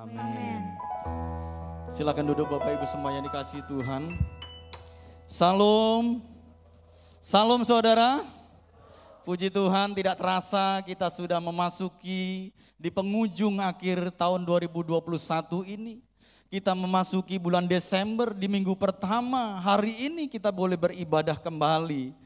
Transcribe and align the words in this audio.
Amin. 0.00 0.64
Silakan 1.92 2.32
duduk 2.32 2.48
Bapak 2.48 2.72
Ibu 2.72 2.88
semua 2.88 3.12
yang 3.12 3.20
dikasih 3.28 3.60
Tuhan. 3.68 4.16
Salam. 5.28 6.24
Salam 7.20 7.60
saudara. 7.68 8.24
Puji 9.28 9.52
Tuhan 9.52 9.92
tidak 9.92 10.16
terasa 10.16 10.80
kita 10.88 11.12
sudah 11.12 11.36
memasuki 11.36 12.48
di 12.80 12.88
penghujung 12.88 13.60
akhir 13.60 14.08
tahun 14.16 14.40
2021 14.48 15.68
ini. 15.68 16.00
Kita 16.48 16.72
memasuki 16.72 17.36
bulan 17.36 17.68
Desember 17.68 18.32
di 18.32 18.48
minggu 18.48 18.72
pertama. 18.80 19.60
Hari 19.60 20.08
ini 20.08 20.32
kita 20.32 20.48
boleh 20.48 20.80
beribadah 20.80 21.36
kembali. 21.36 22.16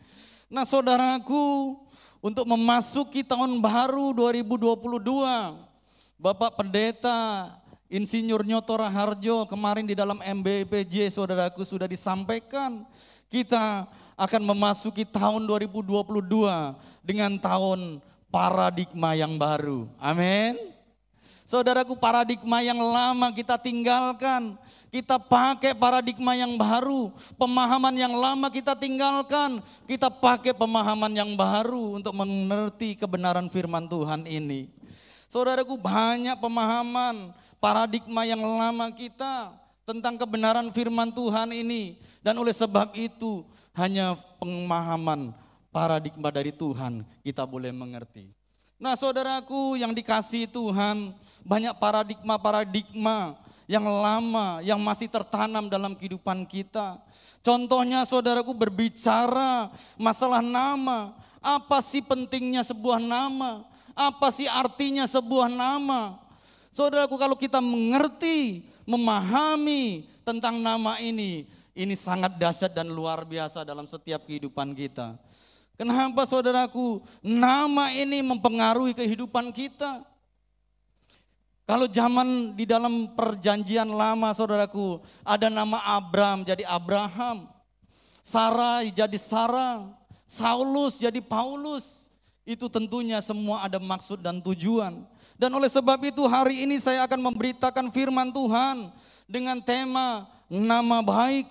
Nah 0.46 0.62
saudaraku, 0.62 1.74
untuk 2.22 2.46
memasuki 2.46 3.26
tahun 3.26 3.58
baru 3.58 4.14
2022, 4.14 5.74
Bapak 6.14 6.54
Pendeta 6.54 7.50
Insinyur 7.94 8.42
Nyotora 8.42 8.90
Harjo 8.90 9.46
kemarin 9.46 9.86
di 9.86 9.94
dalam 9.94 10.18
MBPJ 10.18 11.14
saudaraku 11.14 11.62
sudah 11.62 11.86
disampaikan 11.86 12.82
kita 13.30 13.86
akan 14.18 14.42
memasuki 14.50 15.06
tahun 15.06 15.46
2022 15.46 16.02
dengan 17.06 17.38
tahun 17.38 18.02
paradigma 18.34 19.14
yang 19.14 19.38
baru. 19.38 19.86
Amin. 20.02 20.58
Saudaraku 21.46 21.94
paradigma 21.94 22.66
yang 22.66 22.82
lama 22.82 23.30
kita 23.30 23.54
tinggalkan. 23.62 24.58
Kita 24.90 25.22
pakai 25.22 25.70
paradigma 25.70 26.34
yang 26.34 26.58
baru. 26.58 27.14
Pemahaman 27.38 27.94
yang 27.94 28.18
lama 28.18 28.50
kita 28.50 28.74
tinggalkan. 28.74 29.62
Kita 29.86 30.10
pakai 30.10 30.50
pemahaman 30.50 31.14
yang 31.14 31.30
baru 31.38 32.02
untuk 32.02 32.10
mengerti 32.10 32.98
kebenaran 32.98 33.46
firman 33.46 33.86
Tuhan 33.86 34.26
ini. 34.26 34.66
Saudaraku 35.30 35.78
banyak 35.78 36.34
pemahaman 36.42 37.44
paradigma 37.64 38.28
yang 38.28 38.44
lama 38.44 38.92
kita 38.92 39.56
tentang 39.88 40.20
kebenaran 40.20 40.68
firman 40.68 41.08
Tuhan 41.08 41.48
ini. 41.56 41.96
Dan 42.20 42.36
oleh 42.36 42.52
sebab 42.52 42.92
itu 42.92 43.40
hanya 43.72 44.20
pemahaman 44.36 45.32
paradigma 45.72 46.28
dari 46.28 46.52
Tuhan 46.52 47.08
kita 47.24 47.48
boleh 47.48 47.72
mengerti. 47.72 48.28
Nah 48.76 48.92
saudaraku 48.92 49.80
yang 49.80 49.96
dikasih 49.96 50.44
Tuhan 50.52 51.16
banyak 51.40 51.72
paradigma-paradigma 51.80 53.40
yang 53.64 53.88
lama 53.88 54.60
yang 54.60 54.76
masih 54.76 55.08
tertanam 55.08 55.72
dalam 55.72 55.96
kehidupan 55.96 56.44
kita. 56.44 57.00
Contohnya 57.40 58.04
saudaraku 58.04 58.52
berbicara 58.52 59.72
masalah 59.96 60.44
nama. 60.44 61.16
Apa 61.40 61.80
sih 61.80 62.00
pentingnya 62.04 62.60
sebuah 62.60 63.00
nama? 63.00 63.64
Apa 63.92 64.32
sih 64.32 64.48
artinya 64.48 65.04
sebuah 65.08 65.48
nama? 65.48 66.23
Saudaraku 66.74 67.14
kalau 67.14 67.38
kita 67.38 67.62
mengerti, 67.62 68.66
memahami 68.82 70.10
tentang 70.26 70.58
nama 70.58 70.98
ini, 70.98 71.46
ini 71.70 71.94
sangat 71.94 72.34
dahsyat 72.34 72.74
dan 72.74 72.90
luar 72.90 73.22
biasa 73.22 73.62
dalam 73.62 73.86
setiap 73.86 74.26
kehidupan 74.26 74.74
kita. 74.74 75.14
Kenapa 75.78 76.26
saudaraku? 76.26 76.98
Nama 77.22 77.94
ini 77.94 78.26
mempengaruhi 78.26 78.90
kehidupan 78.90 79.54
kita. 79.54 80.02
Kalau 81.62 81.86
zaman 81.86 82.58
di 82.58 82.66
dalam 82.66 83.14
perjanjian 83.14 83.86
lama 83.86 84.34
saudaraku, 84.34 84.98
ada 85.22 85.46
nama 85.46 85.78
Abram 85.94 86.42
jadi 86.42 86.66
Abraham. 86.66 87.54
Sarah 88.18 88.82
jadi 88.82 89.14
Sarah, 89.14 89.94
Saulus 90.26 90.98
jadi 90.98 91.22
Paulus. 91.22 92.10
Itu 92.42 92.66
tentunya 92.66 93.22
semua 93.22 93.62
ada 93.62 93.78
maksud 93.78 94.20
dan 94.20 94.42
tujuan. 94.42 95.13
Dan 95.34 95.50
oleh 95.50 95.66
sebab 95.66 95.98
itu 96.06 96.22
hari 96.30 96.62
ini 96.62 96.78
saya 96.78 97.02
akan 97.04 97.18
memberitakan 97.18 97.90
firman 97.90 98.30
Tuhan 98.30 98.90
dengan 99.26 99.58
tema 99.58 100.30
nama 100.46 101.02
baik. 101.02 101.50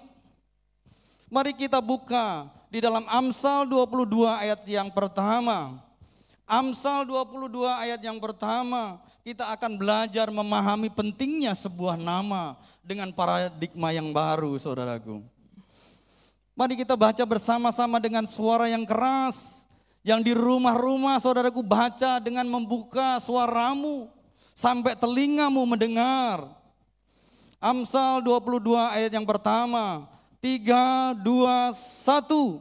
Mari 1.27 1.51
kita 1.51 1.83
buka 1.83 2.47
di 2.71 2.79
dalam 2.79 3.03
Amsal 3.05 3.67
22 3.67 4.23
ayat 4.29 4.61
yang 4.65 4.89
pertama. 4.89 5.77
Amsal 6.47 7.07
22 7.07 7.69
ayat 7.69 8.01
yang 8.03 8.19
pertama, 8.19 8.99
kita 9.23 9.47
akan 9.55 9.79
belajar 9.79 10.27
memahami 10.27 10.91
pentingnya 10.91 11.55
sebuah 11.55 11.95
nama 11.95 12.59
dengan 12.83 13.09
paradigma 13.15 13.95
yang 13.95 14.11
baru, 14.11 14.51
saudaraku. 14.59 15.23
Mari 16.53 16.77
kita 16.77 16.93
baca 16.93 17.23
bersama-sama 17.25 17.97
dengan 17.97 18.29
suara 18.29 18.69
yang 18.69 18.85
keras. 18.85 19.52
Yang 20.03 20.19
di 20.27 20.33
rumah-rumah 20.35 21.15
saudaraku 21.23 21.63
baca 21.63 22.19
dengan 22.19 22.43
membuka 22.43 23.23
suaramu 23.23 24.11
sampai 24.51 24.99
telingamu 24.99 25.63
mendengar. 25.63 26.51
Amsal 27.63 28.19
22 28.19 28.75
ayat 28.75 29.11
yang 29.15 29.23
pertama. 29.23 30.11
3, 30.43 31.15
2, 31.23 31.71
1. 31.71 32.59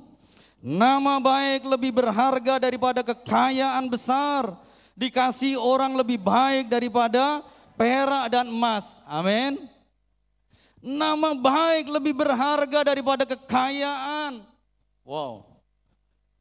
Nama 0.63 1.19
baik 1.19 1.67
lebih 1.67 1.91
berharga 1.91 2.63
daripada 2.63 3.03
kekayaan 3.03 3.91
besar. 3.91 4.55
Dikasih 4.95 5.59
orang 5.59 5.99
lebih 5.99 6.23
baik 6.23 6.71
daripada 6.71 7.43
perak 7.75 8.31
dan 8.31 8.47
emas. 8.47 9.03
Amin. 9.03 9.59
Nama 10.79 11.35
baik 11.35 11.91
lebih 11.91 12.15
berharga 12.15 12.87
daripada 12.87 13.27
kekayaan. 13.27 14.47
Wow. 15.03 15.52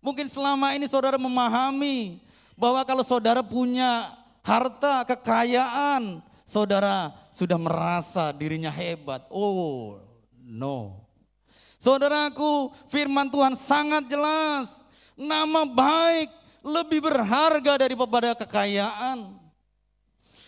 Mungkin 0.02 0.26
selama 0.26 0.74
ini 0.74 0.90
saudara 0.90 1.22
memahami 1.22 2.18
bahwa 2.58 2.82
kalau 2.82 3.06
saudara 3.06 3.46
punya 3.46 4.10
harta, 4.42 5.06
kekayaan, 5.06 6.26
saudara 6.42 7.14
sudah 7.30 7.56
merasa 7.62 8.34
dirinya 8.34 8.74
hebat. 8.74 9.22
Oh, 9.30 10.02
no. 10.42 11.06
Saudaraku, 11.78 12.74
firman 12.90 13.30
Tuhan 13.30 13.54
sangat 13.54 14.10
jelas. 14.10 14.86
Nama 15.14 15.70
baik 15.70 16.30
lebih 16.66 17.06
berharga 17.06 17.86
daripada 17.86 18.34
kekayaan. 18.34 19.38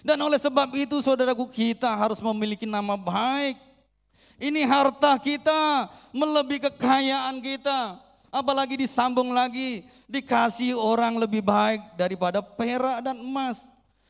Dan 0.01 0.17
oleh 0.17 0.41
sebab 0.41 0.73
itu 0.73 0.97
saudaraku 0.99 1.45
kita 1.45 1.93
harus 1.93 2.17
memiliki 2.17 2.65
nama 2.65 2.97
baik. 2.97 3.55
Ini 4.41 4.65
harta 4.65 5.13
kita 5.21 5.87
melebihi 6.09 6.73
kekayaan 6.73 7.37
kita 7.37 8.01
apalagi 8.33 8.73
disambung 8.81 9.29
lagi, 9.29 9.85
dikasih 10.09 10.73
orang 10.73 11.21
lebih 11.21 11.45
baik 11.45 11.93
daripada 11.93 12.41
perak 12.41 13.05
dan 13.05 13.21
emas. 13.21 13.61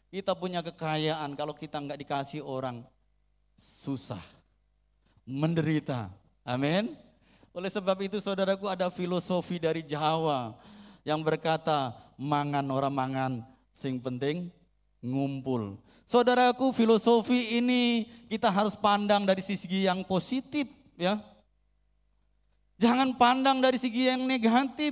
Kita 0.08 0.32
punya 0.32 0.64
kekayaan, 0.64 1.36
kalau 1.36 1.52
kita 1.52 1.84
nggak 1.84 2.00
dikasih 2.00 2.40
orang, 2.40 2.88
susah, 3.60 4.22
menderita. 5.28 6.08
Amin. 6.48 6.96
Oleh 7.52 7.68
sebab 7.68 8.00
itu 8.00 8.24
saudaraku 8.24 8.72
ada 8.72 8.88
filosofi 8.88 9.60
dari 9.60 9.84
Jawa 9.84 10.56
yang 11.04 11.20
berkata, 11.20 11.92
mangan 12.16 12.64
orang 12.72 12.94
mangan, 12.94 13.34
sing 13.76 14.00
penting 14.00 14.48
ngumpul. 15.04 15.76
Saudaraku 16.08 16.72
filosofi 16.72 17.60
ini 17.60 18.08
kita 18.30 18.48
harus 18.48 18.78
pandang 18.78 19.28
dari 19.28 19.44
sisi 19.44 19.68
yang 19.84 20.06
positif 20.08 20.70
ya. 20.96 21.20
Jangan 22.84 23.16
pandang 23.16 23.64
dari 23.64 23.80
segi 23.80 24.12
yang 24.12 24.28
negatif. 24.28 24.92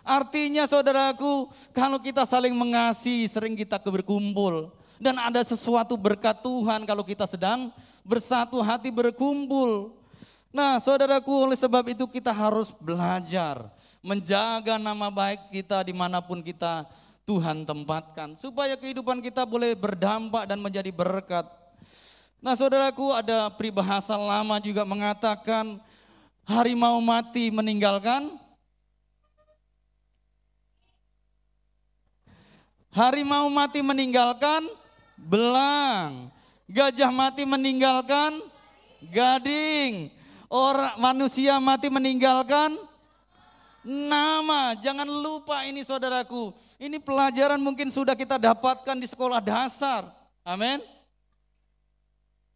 Artinya 0.00 0.64
saudaraku, 0.64 1.52
kalau 1.76 2.00
kita 2.00 2.24
saling 2.24 2.56
mengasihi, 2.56 3.28
sering 3.28 3.52
kita 3.52 3.76
berkumpul. 3.76 4.72
Dan 4.96 5.20
ada 5.20 5.44
sesuatu 5.44 6.00
berkat 6.00 6.40
Tuhan 6.40 6.88
kalau 6.88 7.04
kita 7.04 7.28
sedang 7.28 7.68
bersatu 8.00 8.56
hati 8.64 8.88
berkumpul. 8.88 9.92
Nah 10.48 10.80
saudaraku 10.80 11.52
oleh 11.52 11.58
sebab 11.58 11.84
itu 11.92 12.08
kita 12.08 12.32
harus 12.32 12.72
belajar 12.80 13.68
menjaga 14.00 14.80
nama 14.80 15.12
baik 15.12 15.52
kita 15.52 15.84
di 15.84 15.92
mana 15.92 16.24
pun 16.24 16.40
kita 16.40 16.88
Tuhan 17.28 17.68
tempatkan. 17.68 18.40
Supaya 18.40 18.72
kehidupan 18.80 19.20
kita 19.20 19.44
boleh 19.44 19.76
berdampak 19.76 20.48
dan 20.48 20.56
menjadi 20.56 20.88
berkat. 20.88 21.44
Nah 22.40 22.56
saudaraku 22.56 23.12
ada 23.12 23.52
peribahasa 23.52 24.16
lama 24.16 24.56
juga 24.64 24.88
mengatakan 24.88 25.76
harimau 26.46 27.02
mati 27.02 27.50
meninggalkan 27.50 28.38
Harimau 32.96 33.52
mati 33.52 33.84
meninggalkan 33.84 34.64
belang. 35.20 36.32
Gajah 36.64 37.12
mati 37.12 37.44
meninggalkan 37.44 38.40
gading. 39.12 40.08
Orang 40.48 40.96
manusia 40.96 41.60
mati 41.60 41.92
meninggalkan 41.92 42.72
nama. 43.84 44.72
Jangan 44.80 45.04
lupa 45.04 45.68
ini 45.68 45.84
saudaraku. 45.84 46.56
Ini 46.80 46.96
pelajaran 46.96 47.60
mungkin 47.60 47.92
sudah 47.92 48.16
kita 48.16 48.40
dapatkan 48.40 48.96
di 48.96 49.04
sekolah 49.04 49.44
dasar. 49.44 50.08
Amin. 50.40 50.80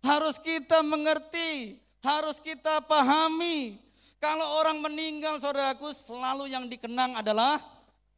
Harus 0.01 0.41
kita 0.41 0.81
mengerti 0.81 1.77
harus 2.01 2.41
kita 2.41 2.81
pahami. 2.85 3.81
Kalau 4.21 4.61
orang 4.61 4.85
meninggal 4.85 5.41
saudaraku 5.41 5.97
selalu 5.97 6.53
yang 6.53 6.69
dikenang 6.69 7.17
adalah 7.17 7.61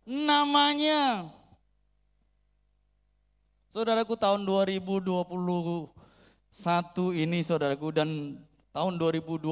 namanya. 0.03 1.31
Saudaraku 3.71 4.19
tahun 4.19 4.43
2020 4.43 5.23
satu 6.53 7.17
ini 7.17 7.41
saudaraku 7.41 7.95
dan 7.95 8.37
tahun 8.75 9.01
2020 9.01 9.47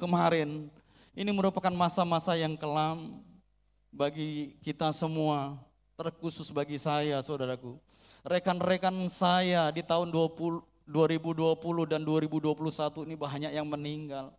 kemarin 0.00 0.70
ini 1.18 1.30
merupakan 1.34 1.74
masa-masa 1.74 2.38
yang 2.38 2.54
kelam 2.54 3.20
bagi 3.90 4.54
kita 4.62 4.94
semua, 4.94 5.58
terkhusus 5.98 6.48
bagi 6.54 6.78
saya 6.78 7.18
saudaraku. 7.20 7.76
Rekan-rekan 8.22 8.94
saya 9.10 9.68
di 9.74 9.82
tahun 9.82 10.14
20, 10.14 10.62
2020 10.88 11.84
dan 11.84 12.00
2021 12.00 13.04
ini 13.04 13.14
banyak 13.14 13.52
yang 13.52 13.68
meninggal. 13.68 14.32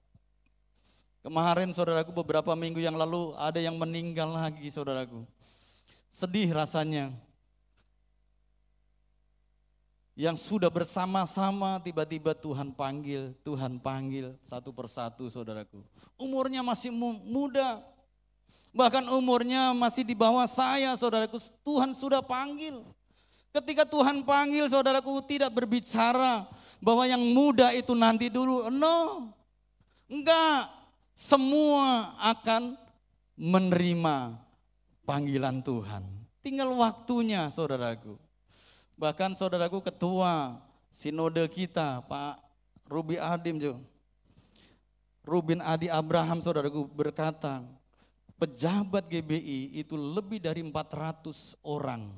Kemarin 1.21 1.69
saudaraku 1.69 2.09
beberapa 2.09 2.57
minggu 2.57 2.81
yang 2.81 2.97
lalu 2.97 3.37
ada 3.37 3.61
yang 3.61 3.77
meninggal 3.77 4.33
lagi 4.33 4.65
saudaraku. 4.73 5.21
Sedih 6.09 6.49
rasanya 6.49 7.13
yang 10.19 10.35
sudah 10.35 10.67
bersama-sama 10.67 11.79
tiba-tiba 11.79 12.35
Tuhan 12.35 12.75
panggil, 12.75 13.31
Tuhan 13.45 13.79
panggil 13.79 14.35
satu 14.43 14.73
persatu 14.75 15.29
saudaraku. 15.31 15.79
Umurnya 16.19 16.59
masih 16.59 16.91
muda, 17.23 17.79
bahkan 18.75 19.05
umurnya 19.07 19.71
masih 19.71 20.03
di 20.03 20.11
bawah 20.11 20.43
saya 20.49 20.91
saudaraku, 20.97 21.39
Tuhan 21.63 21.95
sudah 21.95 22.19
panggil. 22.19 22.83
Ketika 23.49 23.81
Tuhan 23.81 24.21
panggil 24.21 24.69
saudaraku 24.69 25.25
tidak 25.25 25.49
berbicara 25.49 26.45
bahwa 26.77 27.03
yang 27.09 27.21
muda 27.33 27.73
itu 27.73 27.97
nanti 27.97 28.29
dulu, 28.29 28.69
no, 28.69 29.29
enggak, 30.05 30.69
semua 31.17 32.13
akan 32.21 32.77
menerima 33.33 34.37
panggilan 35.03 35.65
Tuhan. 35.65 36.05
Tinggal 36.45 36.69
waktunya 36.77 37.49
saudaraku. 37.49 38.15
Bahkan 38.95 39.33
saudaraku 39.33 39.81
ketua 39.81 40.61
sinode 40.93 41.41
kita, 41.49 42.05
Pak 42.05 42.37
Rubi 42.85 43.17
Adim 43.17 43.57
jo. 43.57 43.81
Rubin 45.25 45.61
Adi 45.61 45.91
Abraham 45.91 46.41
saudaraku 46.41 46.89
berkata, 46.89 47.61
pejabat 48.39 49.05
GBI 49.05 49.77
itu 49.77 49.93
lebih 49.93 50.41
dari 50.41 50.63
400 50.65 51.59
orang 51.61 52.09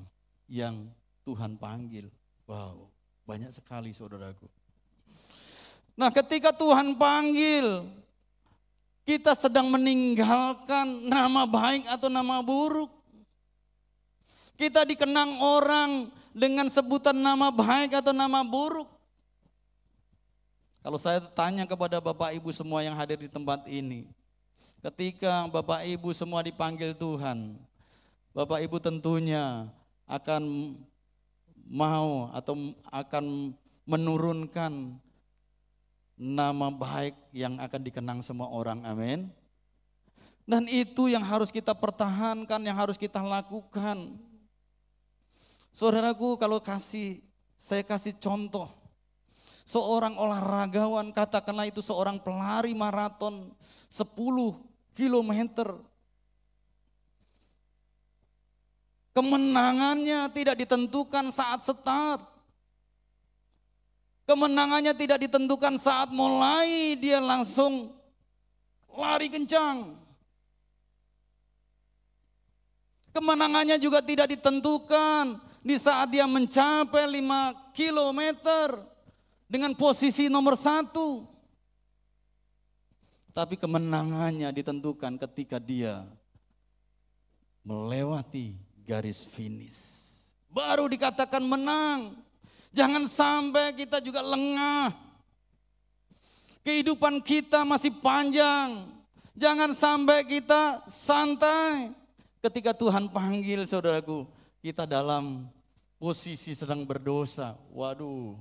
yang 0.48 0.88
Tuhan 1.26 1.58
panggil. 1.58 2.10
Wow, 2.50 2.90
banyak 3.26 3.54
sekali 3.54 3.94
saudaraku. 3.94 4.50
Nah 5.96 6.10
ketika 6.10 6.50
Tuhan 6.56 6.98
panggil, 6.98 7.86
kita 9.06 9.36
sedang 9.38 9.70
meninggalkan 9.70 11.10
nama 11.10 11.46
baik 11.46 11.90
atau 11.90 12.10
nama 12.10 12.42
buruk. 12.42 12.90
Kita 14.58 14.86
dikenang 14.86 15.42
orang 15.42 16.14
dengan 16.32 16.70
sebutan 16.70 17.18
nama 17.18 17.50
baik 17.50 17.98
atau 17.98 18.14
nama 18.14 18.46
buruk? 18.46 18.88
Kalau 20.82 20.98
saya 20.98 21.22
tanya 21.22 21.70
kepada 21.70 22.02
Bapak 22.02 22.34
Ibu 22.34 22.50
semua 22.50 22.82
yang 22.82 22.98
hadir 22.98 23.22
di 23.22 23.30
tempat 23.30 23.70
ini, 23.70 24.10
ketika 24.82 25.46
Bapak 25.50 25.86
Ibu 25.86 26.10
semua 26.14 26.42
dipanggil 26.42 26.98
Tuhan, 26.98 27.54
Bapak 28.34 28.66
Ibu 28.66 28.82
tentunya 28.82 29.70
akan 30.10 30.74
mau 31.68 32.32
atau 32.34 32.74
akan 32.90 33.56
menurunkan 33.86 34.98
nama 36.22 36.68
baik 36.70 37.18
yang 37.34 37.58
akan 37.58 37.82
dikenang 37.82 38.20
semua 38.22 38.48
orang. 38.54 38.86
Amin. 38.86 39.34
Dan 40.46 40.68
itu 40.68 41.08
yang 41.10 41.26
harus 41.26 41.50
kita 41.50 41.74
pertahankan, 41.74 42.62
yang 42.62 42.78
harus 42.78 42.98
kita 42.98 43.22
lakukan. 43.22 44.18
Saudaraku 45.72 46.36
kalau 46.36 46.60
kasih, 46.60 47.24
saya 47.56 47.82
kasih 47.82 48.18
contoh. 48.20 48.68
Seorang 49.64 50.20
olahragawan, 50.20 51.14
katakanlah 51.16 51.70
itu 51.70 51.80
seorang 51.80 52.20
pelari 52.20 52.76
maraton 52.76 53.56
10 53.88 54.12
kilometer. 54.98 55.80
Kemenangannya 59.12 60.32
tidak 60.32 60.56
ditentukan 60.64 61.36
saat 61.36 61.68
start. 61.68 62.24
Kemenangannya 64.24 64.96
tidak 64.96 65.20
ditentukan 65.28 65.76
saat 65.76 66.08
mulai 66.16 66.96
dia 66.96 67.20
langsung 67.20 67.92
lari 68.96 69.28
kencang. 69.28 70.00
Kemenangannya 73.12 73.76
juga 73.76 74.00
tidak 74.00 74.32
ditentukan 74.32 75.36
di 75.60 75.76
saat 75.76 76.08
dia 76.16 76.24
mencapai 76.24 77.04
5 77.04 77.76
kilometer 77.76 78.80
dengan 79.52 79.76
posisi 79.76 80.32
nomor 80.32 80.56
satu. 80.56 81.28
Tapi 83.36 83.60
kemenangannya 83.60 84.48
ditentukan 84.56 85.20
ketika 85.28 85.60
dia 85.60 86.08
melewati 87.68 88.71
garis 88.92 89.24
finish. 89.24 90.04
Baru 90.52 90.92
dikatakan 90.92 91.40
menang. 91.40 92.20
Jangan 92.76 93.08
sampai 93.08 93.72
kita 93.72 94.04
juga 94.04 94.20
lengah. 94.20 94.92
Kehidupan 96.68 97.24
kita 97.24 97.64
masih 97.64 97.96
panjang. 98.04 98.92
Jangan 99.32 99.72
sampai 99.72 100.28
kita 100.28 100.84
santai. 100.92 101.96
Ketika 102.44 102.76
Tuhan 102.76 103.08
panggil 103.08 103.64
saudaraku, 103.64 104.28
kita 104.60 104.84
dalam 104.84 105.48
posisi 105.96 106.52
sedang 106.52 106.84
berdosa, 106.84 107.56
waduh, 107.72 108.34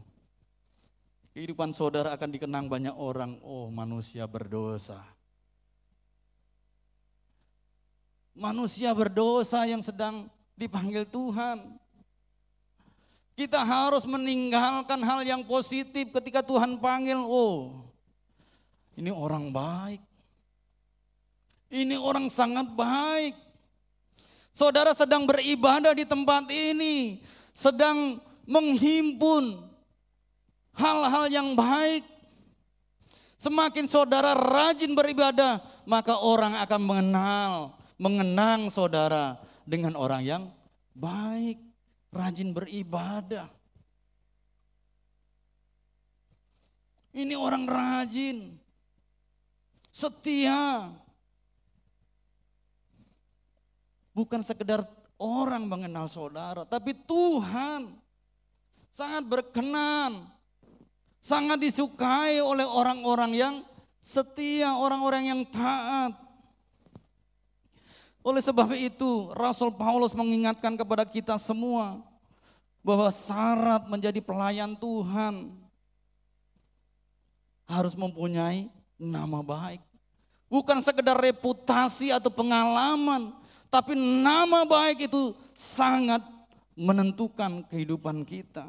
kehidupan 1.37 1.71
saudara 1.77 2.17
akan 2.17 2.31
dikenang 2.33 2.67
banyak 2.67 2.97
orang, 2.97 3.37
oh 3.45 3.69
manusia 3.69 4.25
berdosa. 4.25 4.99
Manusia 8.33 8.89
berdosa 8.97 9.69
yang 9.69 9.85
sedang 9.85 10.33
dipanggil 10.61 11.09
Tuhan. 11.09 11.81
Kita 13.33 13.65
harus 13.65 14.05
meninggalkan 14.05 15.01
hal 15.01 15.25
yang 15.25 15.41
positif 15.49 16.13
ketika 16.13 16.45
Tuhan 16.45 16.77
panggil, 16.77 17.17
oh 17.17 17.89
ini 19.01 19.09
orang 19.09 19.49
baik. 19.49 20.05
Ini 21.73 21.97
orang 21.97 22.29
sangat 22.29 22.69
baik. 22.77 23.33
Saudara 24.53 24.93
sedang 24.93 25.25
beribadah 25.25 25.97
di 25.97 26.05
tempat 26.05 26.53
ini, 26.53 27.25
sedang 27.57 28.21
menghimpun 28.45 29.65
hal-hal 30.77 31.33
yang 31.33 31.57
baik. 31.57 32.05
Semakin 33.41 33.89
saudara 33.89 34.37
rajin 34.37 34.93
beribadah, 34.93 35.65
maka 35.89 36.13
orang 36.21 36.61
akan 36.61 36.81
mengenal, 36.85 37.53
mengenang 37.97 38.69
saudara 38.69 39.41
dengan 39.71 39.95
orang 39.95 40.27
yang 40.27 40.43
baik, 40.99 41.63
rajin 42.11 42.51
beribadah. 42.51 43.47
Ini 47.15 47.39
orang 47.39 47.71
rajin, 47.71 48.59
setia, 49.95 50.91
Bukan 54.11 54.43
sekedar 54.43 54.83
orang 55.17 55.71
mengenal 55.71 56.11
saudara, 56.11 56.67
tapi 56.67 56.93
Tuhan 56.93 57.95
sangat 58.91 59.23
berkenan, 59.23 60.27
sangat 61.23 61.63
disukai 61.63 62.43
oleh 62.43 62.67
orang-orang 62.67 63.33
yang 63.33 63.55
setia, 64.03 64.75
orang-orang 64.75 65.31
yang 65.31 65.41
taat. 65.47 66.30
Oleh 68.21 68.45
sebab 68.45 68.77
itu, 68.77 69.33
Rasul 69.33 69.73
Paulus 69.73 70.13
mengingatkan 70.13 70.77
kepada 70.77 71.09
kita 71.09 71.41
semua 71.41 72.05
bahwa 72.85 73.09
syarat 73.09 73.89
menjadi 73.89 74.21
pelayan 74.21 74.77
Tuhan 74.77 75.57
harus 77.65 77.97
mempunyai 77.97 78.69
nama 79.01 79.41
baik. 79.41 79.81
Bukan 80.51 80.83
sekedar 80.85 81.17
reputasi 81.17 82.11
atau 82.11 82.29
pengalaman, 82.29 83.33
tapi 83.71 83.95
nama 83.97 84.67
baik 84.67 85.07
itu 85.09 85.33
sangat 85.55 86.21
menentukan 86.75 87.63
kehidupan 87.71 88.27
kita. 88.27 88.67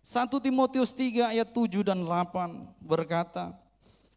1 0.00 0.28
Timotius 0.40 0.90
3 0.90 1.36
ayat 1.36 1.48
7 1.52 1.84
dan 1.84 2.02
8 2.02 2.80
berkata, 2.80 3.52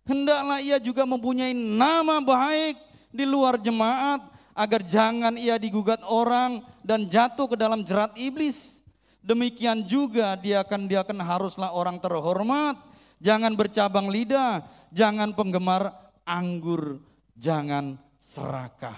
Hendaklah 0.07 0.63
ia 0.63 0.79
juga 0.79 1.03
mempunyai 1.03 1.51
nama 1.51 2.23
baik 2.23 2.79
di 3.11 3.25
luar 3.27 3.59
jemaat, 3.61 4.23
agar 4.57 4.81
jangan 4.81 5.37
ia 5.37 5.61
digugat 5.61 6.01
orang 6.01 6.65
dan 6.81 7.05
jatuh 7.05 7.45
ke 7.45 7.55
dalam 7.55 7.85
jerat 7.85 8.17
iblis. 8.17 8.81
Demikian 9.21 9.85
juga 9.85 10.33
dia 10.39 10.65
akan 10.65 10.89
dia 10.89 11.05
akan 11.05 11.19
haruslah 11.21 11.69
orang 11.75 12.01
terhormat, 12.01 12.79
jangan 13.21 13.53
bercabang 13.53 14.09
lidah, 14.09 14.65
jangan 14.89 15.35
penggemar 15.35 15.93
anggur, 16.25 16.97
jangan 17.37 17.99
serakah. 18.17 18.97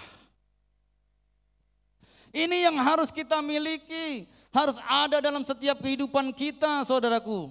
Ini 2.30 2.70
yang 2.70 2.78
harus 2.78 3.10
kita 3.10 3.42
miliki, 3.42 4.30
harus 4.54 4.78
ada 4.86 5.18
dalam 5.18 5.42
setiap 5.42 5.82
kehidupan 5.82 6.30
kita, 6.30 6.86
saudaraku. 6.86 7.50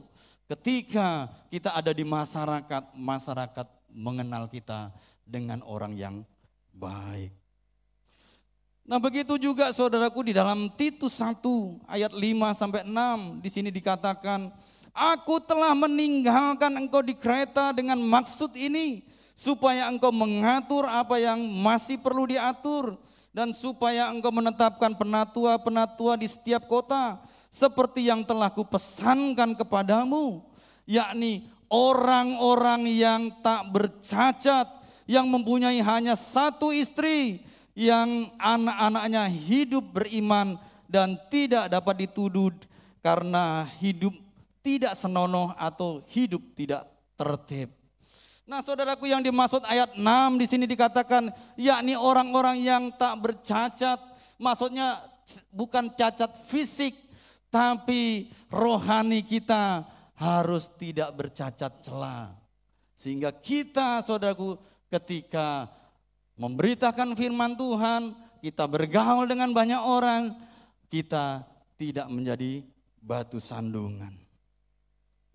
ketika 0.50 1.30
kita 1.54 1.70
ada 1.78 1.94
di 1.94 2.02
masyarakat, 2.02 2.98
masyarakat 2.98 3.68
mengenal 3.94 4.50
kita 4.50 4.90
dengan 5.22 5.62
orang 5.62 5.94
yang 5.94 6.16
baik. 6.74 7.32
Nah 8.90 8.98
begitu 8.98 9.38
juga 9.38 9.70
saudaraku 9.70 10.26
di 10.26 10.34
dalam 10.34 10.66
Titus 10.74 11.22
1 11.22 11.46
ayat 11.86 12.10
5 12.10 12.58
sampai 12.58 12.82
6 12.90 13.38
di 13.38 13.50
sini 13.54 13.70
dikatakan 13.70 14.50
Aku 14.90 15.38
telah 15.38 15.78
meninggalkan 15.78 16.74
engkau 16.74 17.06
di 17.06 17.14
kereta 17.14 17.70
dengan 17.70 18.02
maksud 18.02 18.58
ini 18.58 19.06
supaya 19.38 19.88
engkau 19.88 20.10
mengatur 20.10 20.90
apa 20.90 21.22
yang 21.22 21.38
masih 21.38 22.02
perlu 22.02 22.26
diatur 22.26 22.98
dan 23.30 23.54
supaya 23.54 24.10
engkau 24.10 24.34
menetapkan 24.34 24.98
penatua-penatua 24.98 26.18
di 26.18 26.28
setiap 26.28 26.66
kota 26.66 27.22
seperti 27.54 28.10
yang 28.10 28.26
telah 28.26 28.50
kupesankan 28.50 29.54
kepadamu 29.56 30.44
yakni 30.90 31.46
orang-orang 31.70 32.90
yang 32.90 33.22
tak 33.46 33.70
bercacat 33.70 34.66
yang 35.10 35.26
mempunyai 35.26 35.82
hanya 35.82 36.14
satu 36.14 36.70
istri 36.70 37.42
yang 37.74 38.30
anak-anaknya 38.38 39.26
hidup 39.26 39.98
beriman 39.98 40.62
dan 40.86 41.18
tidak 41.34 41.66
dapat 41.74 42.06
dituduh 42.06 42.54
karena 43.02 43.66
hidup 43.82 44.14
tidak 44.62 44.94
senonoh 44.94 45.58
atau 45.58 46.06
hidup 46.14 46.46
tidak 46.54 46.86
tertib. 47.18 47.74
Nah, 48.46 48.62
saudaraku 48.62 49.10
yang 49.10 49.26
dimaksud 49.26 49.66
ayat 49.66 49.98
6 49.98 50.42
di 50.42 50.46
sini 50.46 50.66
dikatakan 50.70 51.34
yakni 51.58 51.98
orang-orang 51.98 52.62
yang 52.62 52.94
tak 52.94 53.18
bercacat, 53.18 53.98
maksudnya 54.38 55.06
bukan 55.50 55.94
cacat 55.94 56.34
fisik, 56.50 56.98
tapi 57.54 58.30
rohani 58.50 59.22
kita 59.22 59.86
harus 60.18 60.70
tidak 60.78 61.14
bercacat 61.14 61.82
celah. 61.82 62.34
Sehingga 62.98 63.30
kita 63.32 64.02
saudaraku 64.02 64.58
ketika 64.90 65.70
memberitakan 66.36 67.14
firman 67.14 67.54
Tuhan, 67.56 68.14
kita 68.42 68.66
bergaul 68.66 69.30
dengan 69.30 69.54
banyak 69.54 69.82
orang, 69.82 70.34
kita 70.90 71.46
tidak 71.78 72.10
menjadi 72.10 72.66
batu 73.00 73.38
sandungan. 73.38 74.12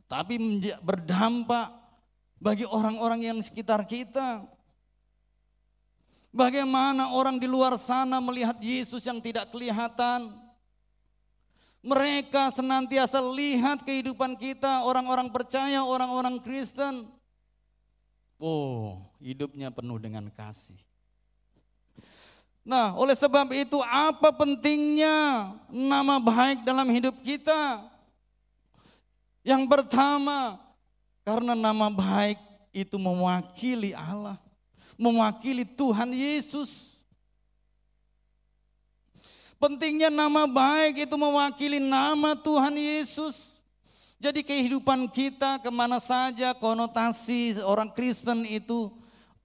Tapi 0.04 0.36
berdampak 0.84 1.72
bagi 2.38 2.68
orang-orang 2.68 3.32
yang 3.32 3.38
sekitar 3.40 3.88
kita. 3.88 4.44
Bagaimana 6.34 7.14
orang 7.14 7.38
di 7.38 7.46
luar 7.46 7.78
sana 7.78 8.18
melihat 8.18 8.58
Yesus 8.58 9.00
yang 9.06 9.22
tidak 9.22 9.48
kelihatan. 9.54 10.34
Mereka 11.84 12.48
senantiasa 12.56 13.20
lihat 13.20 13.84
kehidupan 13.84 14.40
kita, 14.40 14.88
orang-orang 14.88 15.28
percaya, 15.28 15.84
orang-orang 15.84 16.40
Kristen. 16.40 17.06
Oh, 18.44 19.00
hidupnya 19.24 19.72
penuh 19.72 19.96
dengan 19.96 20.28
kasih. 20.28 20.76
Nah, 22.60 22.92
oleh 22.92 23.16
sebab 23.16 23.48
itu 23.56 23.80
apa 23.80 24.28
pentingnya 24.36 25.48
nama 25.72 26.20
baik 26.20 26.60
dalam 26.60 26.84
hidup 26.92 27.24
kita? 27.24 27.80
Yang 29.40 29.64
pertama, 29.64 30.60
karena 31.24 31.56
nama 31.56 31.88
baik 31.88 32.36
itu 32.68 33.00
mewakili 33.00 33.96
Allah, 33.96 34.36
mewakili 35.00 35.64
Tuhan 35.64 36.12
Yesus. 36.12 37.00
Pentingnya 39.56 40.12
nama 40.12 40.44
baik 40.44 41.08
itu 41.08 41.16
mewakili 41.16 41.80
nama 41.80 42.36
Tuhan 42.36 42.76
Yesus. 42.76 43.53
Jadi 44.18 44.40
kehidupan 44.40 45.10
kita 45.10 45.60
ke 45.60 45.68
mana 45.68 46.00
saja 46.00 46.54
konotasi 46.56 47.60
orang 47.60 47.92
Kristen 47.92 48.46
itu 48.48 48.88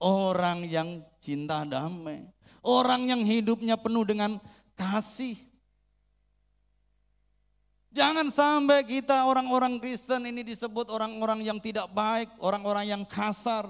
orang 0.00 0.64
yang 0.64 1.04
cinta 1.20 1.68
damai 1.68 2.24
Orang 2.60 3.08
yang 3.08 3.24
hidupnya 3.24 3.80
penuh 3.80 4.04
dengan 4.04 4.36
kasih. 4.76 5.36
Jangan 7.90 8.30
sampai 8.30 8.86
kita 8.86 9.26
orang-orang 9.26 9.80
Kristen 9.80 10.28
ini 10.28 10.46
disebut 10.46 10.92
orang-orang 10.92 11.42
yang 11.42 11.58
tidak 11.58 11.90
baik, 11.90 12.30
orang-orang 12.38 12.86
yang 12.86 13.02
kasar, 13.02 13.66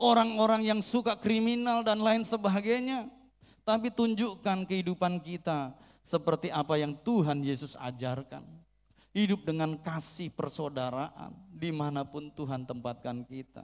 orang-orang 0.00 0.66
yang 0.66 0.80
suka 0.82 1.14
kriminal 1.14 1.84
dan 1.86 2.00
lain 2.00 2.24
sebagainya. 2.26 3.06
Tapi 3.62 3.92
tunjukkan 3.92 4.66
kehidupan 4.66 5.22
kita 5.22 5.76
seperti 6.00 6.50
apa 6.50 6.74
yang 6.80 6.96
Tuhan 7.04 7.44
Yesus 7.44 7.78
ajarkan. 7.78 8.63
Hidup 9.14 9.46
dengan 9.46 9.78
kasih 9.78 10.26
persaudaraan 10.34 11.30
di 11.54 11.70
mana 11.70 12.02
pun 12.02 12.34
Tuhan 12.34 12.66
tempatkan 12.66 13.22
kita. 13.22 13.62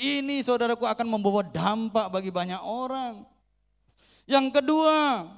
Ini 0.00 0.40
saudaraku 0.40 0.88
akan 0.88 1.04
membawa 1.04 1.44
dampak 1.44 2.08
bagi 2.08 2.32
banyak 2.32 2.62
orang. 2.64 3.28
Yang 4.24 4.60
kedua, 4.60 5.28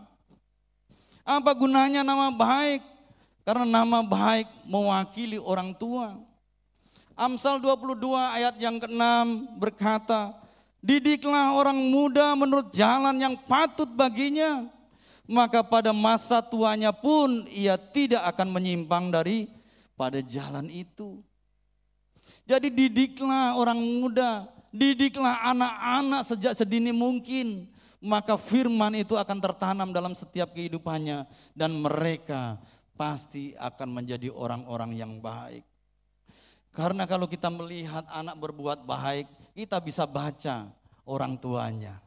apa 1.26 1.50
gunanya 1.50 2.07
nama 2.07 2.30
baik? 2.30 2.83
Karena 3.42 3.66
nama 3.83 4.07
baik 4.07 4.47
mewakili 4.71 5.40
orang 5.40 5.75
tua. 5.75 6.14
Amsal 7.19 7.59
22 7.59 7.99
ayat 8.16 8.54
yang 8.62 8.78
ke-6 8.78 9.02
berkata, 9.59 10.37
Didiklah 10.80 11.52
orang 11.52 11.76
muda 11.76 12.33
menurut 12.33 12.73
jalan 12.73 13.12
yang 13.21 13.37
patut 13.45 13.88
baginya, 13.92 14.64
maka 15.31 15.63
pada 15.63 15.95
masa 15.95 16.43
tuanya 16.43 16.91
pun 16.91 17.47
ia 17.47 17.79
tidak 17.79 18.27
akan 18.35 18.51
menyimpang 18.51 19.15
dari 19.15 19.47
pada 19.95 20.19
jalan 20.19 20.67
itu. 20.67 21.23
Jadi 22.51 22.67
didiklah 22.67 23.55
orang 23.55 23.79
muda, 23.79 24.51
didiklah 24.75 25.39
anak-anak 25.55 26.27
sejak 26.27 26.59
sedini 26.59 26.91
mungkin. 26.91 27.71
Maka 28.03 28.35
firman 28.35 28.97
itu 28.99 29.15
akan 29.15 29.39
tertanam 29.39 29.95
dalam 29.95 30.19
setiap 30.19 30.51
kehidupannya. 30.51 31.31
Dan 31.55 31.79
mereka 31.79 32.59
pasti 32.99 33.55
akan 33.55 34.03
menjadi 34.03 34.35
orang-orang 34.35 34.99
yang 34.99 35.23
baik. 35.23 35.63
Karena 36.75 37.07
kalau 37.07 37.31
kita 37.31 37.47
melihat 37.55 38.03
anak 38.11 38.35
berbuat 38.35 38.83
baik, 38.83 39.31
kita 39.55 39.79
bisa 39.79 40.11
baca 40.11 40.75
orang 41.07 41.39
tuanya. 41.39 42.03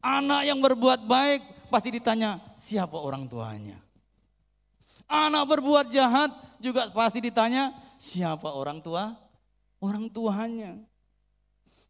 Anak 0.00 0.48
yang 0.48 0.58
berbuat 0.58 1.06
baik 1.06 1.59
pasti 1.70 1.94
ditanya 1.94 2.42
siapa 2.58 2.98
orang 2.98 3.30
tuanya. 3.30 3.78
Anak 5.06 5.56
berbuat 5.56 5.90
jahat 5.90 6.30
juga 6.58 6.90
pasti 6.90 7.22
ditanya 7.22 7.74
siapa 7.96 8.50
orang 8.50 8.82
tua? 8.82 9.14
Orang 9.80 10.10
tuanya. 10.12 10.76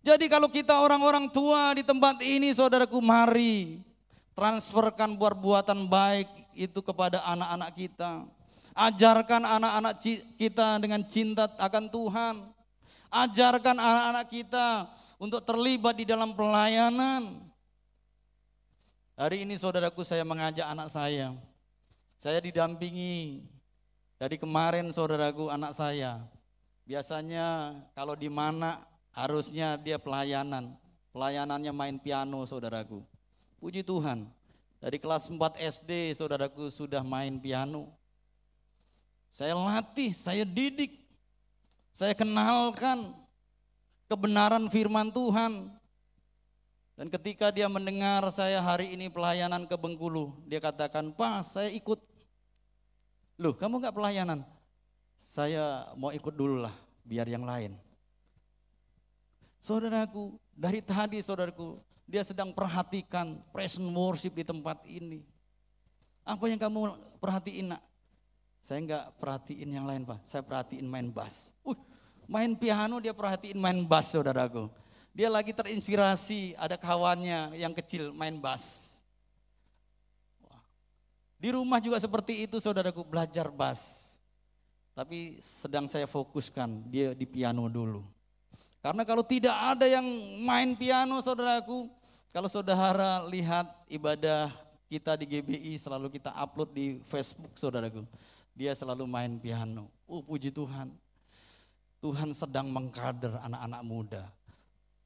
Jadi 0.01 0.31
kalau 0.33 0.49
kita 0.49 0.81
orang-orang 0.81 1.29
tua 1.29 1.77
di 1.77 1.85
tempat 1.85 2.25
ini 2.25 2.49
saudaraku 2.57 2.97
mari 3.05 3.85
transferkan 4.33 5.13
perbuatan 5.21 5.85
baik 5.85 6.29
itu 6.57 6.81
kepada 6.81 7.21
anak-anak 7.29 7.71
kita. 7.77 8.25
Ajarkan 8.73 9.45
anak-anak 9.45 9.95
kita 10.41 10.81
dengan 10.81 11.05
cinta 11.05 11.45
akan 11.61 11.85
Tuhan. 11.93 12.35
Ajarkan 13.13 13.77
anak-anak 13.77 14.27
kita 14.33 14.69
untuk 15.21 15.45
terlibat 15.45 16.01
di 16.01 16.09
dalam 16.09 16.33
pelayanan. 16.33 17.50
Hari 19.21 19.45
ini 19.45 19.53
saudaraku 19.53 20.01
saya 20.01 20.25
mengajak 20.25 20.65
anak 20.65 20.89
saya. 20.89 21.37
Saya 22.17 22.41
didampingi 22.41 23.45
dari 24.17 24.41
kemarin 24.41 24.89
saudaraku 24.89 25.53
anak 25.53 25.77
saya, 25.77 26.25
biasanya 26.89 27.77
kalau 27.93 28.17
di 28.17 28.33
mana 28.33 28.81
harusnya 29.13 29.77
dia 29.77 30.01
pelayanan. 30.01 30.73
Pelayanannya 31.13 31.69
main 31.69 32.01
piano 32.01 32.49
saudaraku. 32.49 33.05
Puji 33.61 33.85
Tuhan, 33.85 34.25
dari 34.81 34.97
kelas 34.97 35.29
4 35.29 35.37
SD 35.69 36.17
saudaraku 36.17 36.73
sudah 36.73 37.05
main 37.05 37.37
piano. 37.37 37.93
Saya 39.29 39.53
latih, 39.53 40.17
saya 40.17 40.49
didik, 40.49 40.97
saya 41.93 42.17
kenalkan 42.17 43.13
kebenaran 44.09 44.73
firman 44.73 45.13
Tuhan. 45.13 45.77
Dan 47.01 47.09
ketika 47.09 47.49
dia 47.49 47.65
mendengar 47.65 48.21
saya 48.29 48.61
hari 48.61 48.93
ini 48.93 49.09
pelayanan 49.09 49.65
ke 49.65 49.73
Bengkulu, 49.73 50.37
dia 50.45 50.61
katakan, 50.61 51.09
Pak 51.17 51.49
saya 51.49 51.73
ikut 51.73 51.97
Loh 53.41 53.57
kamu 53.57 53.81
nggak 53.81 53.97
pelayanan? 53.97 54.45
Saya 55.17 55.89
mau 55.97 56.13
ikut 56.13 56.37
dulu 56.37 56.61
lah, 56.61 56.77
biar 57.01 57.25
yang 57.25 57.49
lain. 57.49 57.73
Saudaraku, 59.65 60.37
dari 60.53 60.85
tadi 60.85 61.25
saudaraku, 61.25 61.81
dia 62.05 62.21
sedang 62.21 62.53
perhatikan 62.53 63.41
present 63.49 63.89
worship 63.97 64.37
di 64.37 64.45
tempat 64.45 64.85
ini. 64.85 65.25
Apa 66.21 66.53
yang 66.53 66.61
kamu 66.61 67.01
perhatiin 67.17 67.73
nak? 67.73 67.81
Saya 68.61 68.85
nggak 68.85 69.05
perhatiin 69.17 69.73
yang 69.73 69.89
lain 69.89 70.05
pak, 70.05 70.21
saya 70.29 70.45
perhatiin 70.45 70.85
main 70.85 71.09
bass. 71.09 71.49
Uh, 71.65 71.81
main 72.29 72.53
piano 72.53 73.01
dia 73.01 73.17
perhatiin 73.17 73.57
main 73.57 73.89
bass 73.89 74.13
saudaraku. 74.13 74.69
Dia 75.11 75.27
lagi 75.27 75.51
terinspirasi, 75.51 76.55
ada 76.55 76.79
kawannya 76.79 77.59
yang 77.59 77.75
kecil 77.75 78.15
main 78.15 78.39
bass. 78.39 78.91
Di 81.41 81.51
rumah 81.57 81.81
juga 81.81 81.97
seperti 81.97 82.45
itu 82.45 82.61
saudaraku 82.61 83.01
belajar 83.03 83.49
bass. 83.49 84.07
Tapi 84.93 85.41
sedang 85.41 85.89
saya 85.89 86.05
fokuskan 86.05 86.85
dia 86.93 87.17
di 87.17 87.25
piano 87.25 87.65
dulu. 87.67 88.05
Karena 88.85 89.09
kalau 89.09 89.25
tidak 89.25 89.57
ada 89.57 89.89
yang 89.89 90.05
main 90.45 90.77
piano 90.77 91.17
saudaraku, 91.25 91.89
kalau 92.31 92.49
saudara 92.49 93.25
lihat 93.25 93.67
ibadah 93.89 94.53
kita 94.91 95.17
di 95.17 95.25
GBI 95.25 95.73
selalu 95.81 96.21
kita 96.21 96.29
upload 96.37 96.71
di 96.77 96.87
Facebook 97.09 97.57
saudaraku. 97.57 98.05
Dia 98.53 98.77
selalu 98.77 99.09
main 99.09 99.41
piano. 99.41 99.89
Oh 100.05 100.21
puji 100.21 100.53
Tuhan. 100.53 100.93
Tuhan 102.01 102.33
sedang 102.37 102.69
mengkader 102.69 103.41
anak-anak 103.41 103.83
muda. 103.85 104.23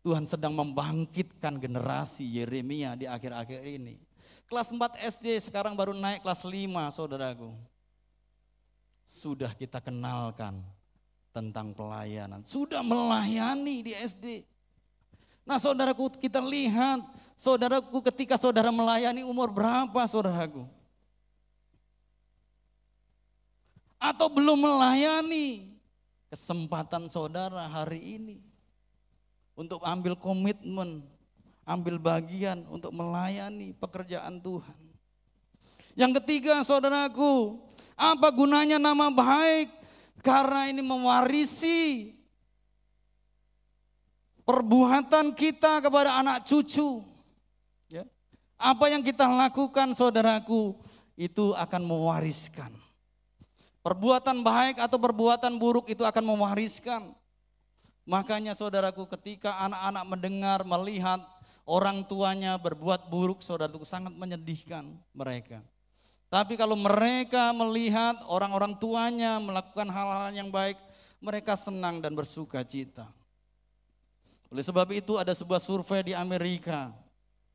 Tuhan 0.05 0.29
sedang 0.29 0.53
membangkitkan 0.53 1.57
generasi 1.57 2.29
Yeremia 2.29 2.93
di 2.93 3.09
akhir-akhir 3.09 3.65
ini. 3.65 3.97
Kelas 4.45 4.69
4 4.69 5.01
SD 5.01 5.49
sekarang 5.49 5.73
baru 5.73 5.97
naik 5.97 6.21
kelas 6.21 6.45
5 6.45 6.93
saudaraku. 6.93 7.57
Sudah 9.09 9.57
kita 9.57 9.81
kenalkan 9.81 10.61
tentang 11.33 11.73
pelayanan. 11.73 12.45
Sudah 12.45 12.85
melayani 12.85 13.81
di 13.81 13.97
SD. 13.97 14.45
Nah 15.49 15.57
saudaraku 15.57 16.21
kita 16.21 16.45
lihat, 16.45 17.01
saudaraku 17.41 18.05
ketika 18.05 18.37
saudara 18.37 18.69
melayani 18.69 19.25
umur 19.25 19.49
berapa 19.49 20.05
saudaraku? 20.05 20.69
Atau 23.97 24.29
belum 24.29 24.69
melayani 24.69 25.81
kesempatan 26.29 27.09
saudara 27.09 27.65
hari 27.73 28.21
ini 28.21 28.54
untuk 29.55 29.83
ambil 29.87 30.19
komitmen, 30.19 31.03
ambil 31.63 31.97
bagian 31.99 32.67
untuk 32.69 32.91
melayani 32.91 33.73
pekerjaan 33.79 34.43
Tuhan. 34.43 34.79
Yang 35.95 36.23
ketiga 36.23 36.61
saudaraku, 36.67 37.63
apa 37.95 38.29
gunanya 38.35 38.83
nama 38.83 39.15
baik 39.15 39.71
karena 40.21 40.67
ini 40.67 40.83
mewarisi 40.83 42.11
perbuatan 44.43 45.33
kita 45.33 45.81
kepada 45.81 46.19
anak 46.19 46.45
cucu. 46.45 47.03
Ya. 47.87 48.05
Apa 48.59 48.91
yang 48.91 49.01
kita 49.07 49.25
lakukan 49.25 49.95
saudaraku 49.95 50.75
itu 51.15 51.55
akan 51.55 51.83
mewariskan. 51.83 52.75
Perbuatan 53.85 54.41
baik 54.41 54.81
atau 54.81 54.97
perbuatan 54.97 55.61
buruk 55.61 55.93
itu 55.93 56.03
akan 56.03 56.25
mewariskan. 56.25 57.13
Makanya 58.05 58.53
saudaraku 58.53 59.09
ketika 59.17 59.65
anak-anak 59.65 60.05
mendengar, 60.05 60.61
melihat 60.69 61.25
orang 61.65 62.05
tuanya 62.05 62.61
berbuat 62.61 63.09
buruk, 63.09 63.41
saudaraku 63.41 63.89
sangat 63.89 64.13
menyedihkan 64.13 64.93
mereka. 65.17 65.65
Tapi 66.29 66.61
kalau 66.61 66.77
mereka 66.77 67.55
melihat 67.57 68.21
orang-orang 68.29 68.77
tuanya 68.77 69.41
melakukan 69.41 69.89
hal-hal 69.89 70.35
yang 70.37 70.51
baik, 70.53 70.77
mereka 71.23 71.57
senang 71.57 72.05
dan 72.05 72.13
bersuka 72.13 72.61
cita. 72.61 73.09
Oleh 74.53 74.61
sebab 74.61 74.87
itu 74.93 75.17
ada 75.17 75.33
sebuah 75.33 75.63
survei 75.63 76.05
di 76.05 76.13
Amerika. 76.13 76.93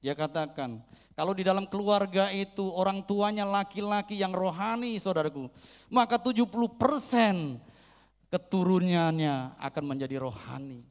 Dia 0.02 0.16
katakan, 0.16 0.80
kalau 1.12 1.36
di 1.36 1.44
dalam 1.44 1.68
keluarga 1.68 2.32
itu 2.32 2.72
orang 2.72 3.04
tuanya 3.04 3.44
laki-laki 3.44 4.16
yang 4.16 4.32
rohani 4.32 4.96
saudaraku, 4.96 5.52
maka 5.92 6.16
70 6.16 6.48
persen 6.80 7.60
keturunannya 8.30 9.58
akan 9.58 9.84
menjadi 9.86 10.22
rohani. 10.22 10.86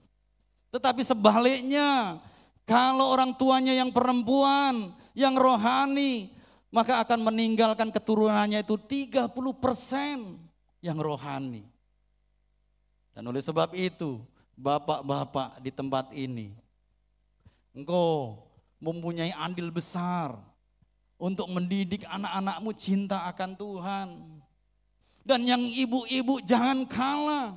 Tetapi 0.69 1.01
sebaliknya, 1.07 2.21
kalau 2.69 3.09
orang 3.15 3.33
tuanya 3.33 3.73
yang 3.73 3.89
perempuan, 3.89 4.93
yang 5.17 5.39
rohani, 5.39 6.29
maka 6.69 7.01
akan 7.01 7.33
meninggalkan 7.33 7.89
keturunannya 7.89 8.61
itu 8.61 8.77
30 8.77 9.33
persen 9.57 10.37
yang 10.85 11.01
rohani. 11.01 11.65
Dan 13.17 13.25
oleh 13.27 13.43
sebab 13.43 13.73
itu, 13.75 14.21
bapak-bapak 14.55 15.59
di 15.65 15.71
tempat 15.73 16.13
ini, 16.15 16.55
engkau 17.73 18.43
mempunyai 18.79 19.35
andil 19.35 19.75
besar 19.75 20.39
untuk 21.19 21.51
mendidik 21.51 22.07
anak-anakmu 22.07 22.71
cinta 22.79 23.27
akan 23.27 23.51
Tuhan. 23.59 24.09
Dan 25.27 25.45
yang 25.45 25.61
ibu-ibu 25.61 26.41
jangan 26.43 26.89
kalah, 26.89 27.57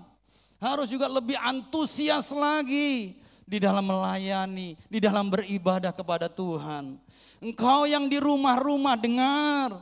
harus 0.62 0.92
juga 0.92 1.10
lebih 1.10 1.40
antusias 1.40 2.30
lagi 2.30 3.18
di 3.48 3.58
dalam 3.60 3.84
melayani, 3.84 4.80
di 4.88 5.00
dalam 5.02 5.28
beribadah 5.28 5.92
kepada 5.92 6.32
Tuhan. 6.32 6.96
Engkau 7.42 7.90
yang 7.90 8.06
di 8.06 8.22
rumah-rumah 8.22 8.96
dengar. 8.96 9.82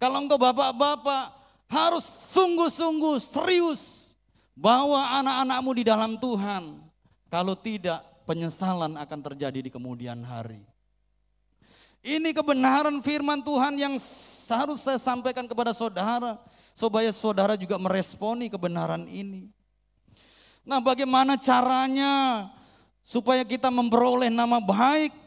Kalau 0.00 0.18
engkau 0.24 0.40
bapak-bapak 0.40 1.34
harus 1.68 2.06
sungguh-sungguh 2.32 3.20
serius 3.22 4.14
bawa 4.56 5.20
anak-anakmu 5.22 5.70
di 5.76 5.84
dalam 5.86 6.16
Tuhan. 6.16 6.82
Kalau 7.28 7.58
tidak 7.58 8.00
penyesalan 8.24 8.96
akan 8.96 9.20
terjadi 9.20 9.58
di 9.66 9.70
kemudian 9.70 10.22
hari. 10.24 10.62
Ini 12.04 12.36
kebenaran 12.36 13.00
firman 13.00 13.40
Tuhan 13.40 13.80
yang 13.80 13.96
harus 14.48 14.80
saya 14.84 15.00
sampaikan 15.00 15.48
kepada 15.48 15.72
saudara. 15.72 16.36
Supaya 16.74 17.14
saudara 17.14 17.54
juga 17.54 17.78
meresponi 17.78 18.50
kebenaran 18.50 19.06
ini. 19.06 19.48
Nah 20.66 20.82
bagaimana 20.82 21.38
caranya 21.38 22.46
supaya 23.06 23.46
kita 23.46 23.70
memperoleh 23.70 24.26
nama 24.26 24.58
baik 24.58 25.24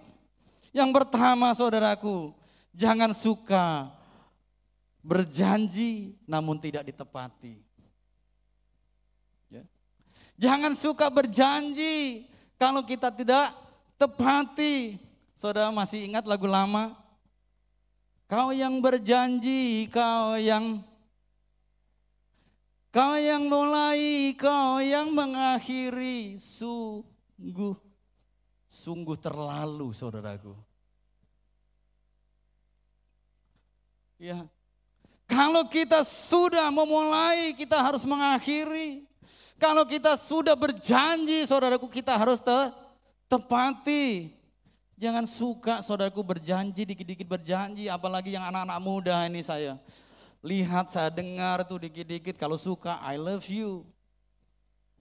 yang 0.77 0.93
pertama 0.93 1.49
saudaraku, 1.57 2.37
jangan 2.69 3.09
suka 3.09 3.89
berjanji 5.01 6.13
namun 6.29 6.61
tidak 6.61 6.85
ditepati. 6.85 7.57
Ya. 9.49 9.63
Jangan 10.37 10.77
suka 10.77 11.09
berjanji 11.09 12.27
kalau 12.61 12.85
kita 12.85 13.09
tidak 13.09 13.55
tepati. 13.97 15.01
Saudara 15.37 15.73
masih 15.73 16.05
ingat 16.05 16.25
lagu 16.29 16.45
lama? 16.49 16.93
Kau 18.29 18.53
yang 18.53 18.77
berjanji, 18.77 19.87
kau 19.87 20.37
yang 20.37 20.85
Kau 22.97 23.13
yang 23.13 23.45
mulai, 23.45 24.33
kau 24.33 24.81
yang 24.81 25.13
mengakhiri, 25.13 26.33
sungguh, 26.41 27.77
sungguh 28.65 29.13
terlalu 29.21 29.93
saudaraku. 29.93 30.57
Ya. 34.17 34.49
Kalau 35.29 35.69
kita 35.69 36.01
sudah 36.01 36.73
memulai, 36.73 37.53
kita 37.53 37.77
harus 37.77 38.01
mengakhiri. 38.01 39.05
Kalau 39.61 39.85
kita 39.85 40.17
sudah 40.17 40.57
berjanji, 40.57 41.45
saudaraku, 41.45 41.85
kita 41.93 42.17
harus 42.17 42.41
te 42.41 42.57
tepati. 43.29 44.33
Jangan 44.97 45.29
suka 45.29 45.85
saudaraku 45.85 46.25
berjanji, 46.25 46.81
dikit-dikit 46.81 47.29
berjanji, 47.29 47.93
apalagi 47.93 48.33
yang 48.33 48.49
anak-anak 48.49 48.81
muda 48.81 49.21
ini 49.29 49.45
saya. 49.45 49.77
Lihat, 50.45 50.93
saya 50.93 51.09
dengar 51.09 51.65
tuh 51.65 51.81
dikit-dikit, 51.81 52.37
kalau 52.37 52.55
suka, 52.55 52.97
I 53.01 53.17
love 53.17 53.45
you. 53.49 53.85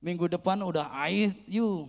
Minggu 0.01 0.29
depan 0.31 0.61
udah 0.61 0.89
I 0.93 1.33
you. 1.45 1.89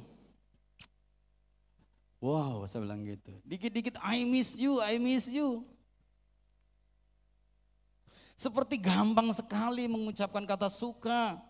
Wow, 2.17 2.65
saya 2.65 2.81
bilang 2.81 3.05
gitu. 3.05 3.29
Dikit-dikit 3.45 4.01
I 4.01 4.25
miss 4.25 4.57
you, 4.57 4.81
I 4.81 4.97
miss 4.97 5.29
you. 5.29 5.63
Seperti 8.38 8.77
gampang 8.77 9.33
sekali 9.33 9.89
mengucapkan 9.89 10.45
kata 10.45 10.69
suka, 10.69 11.41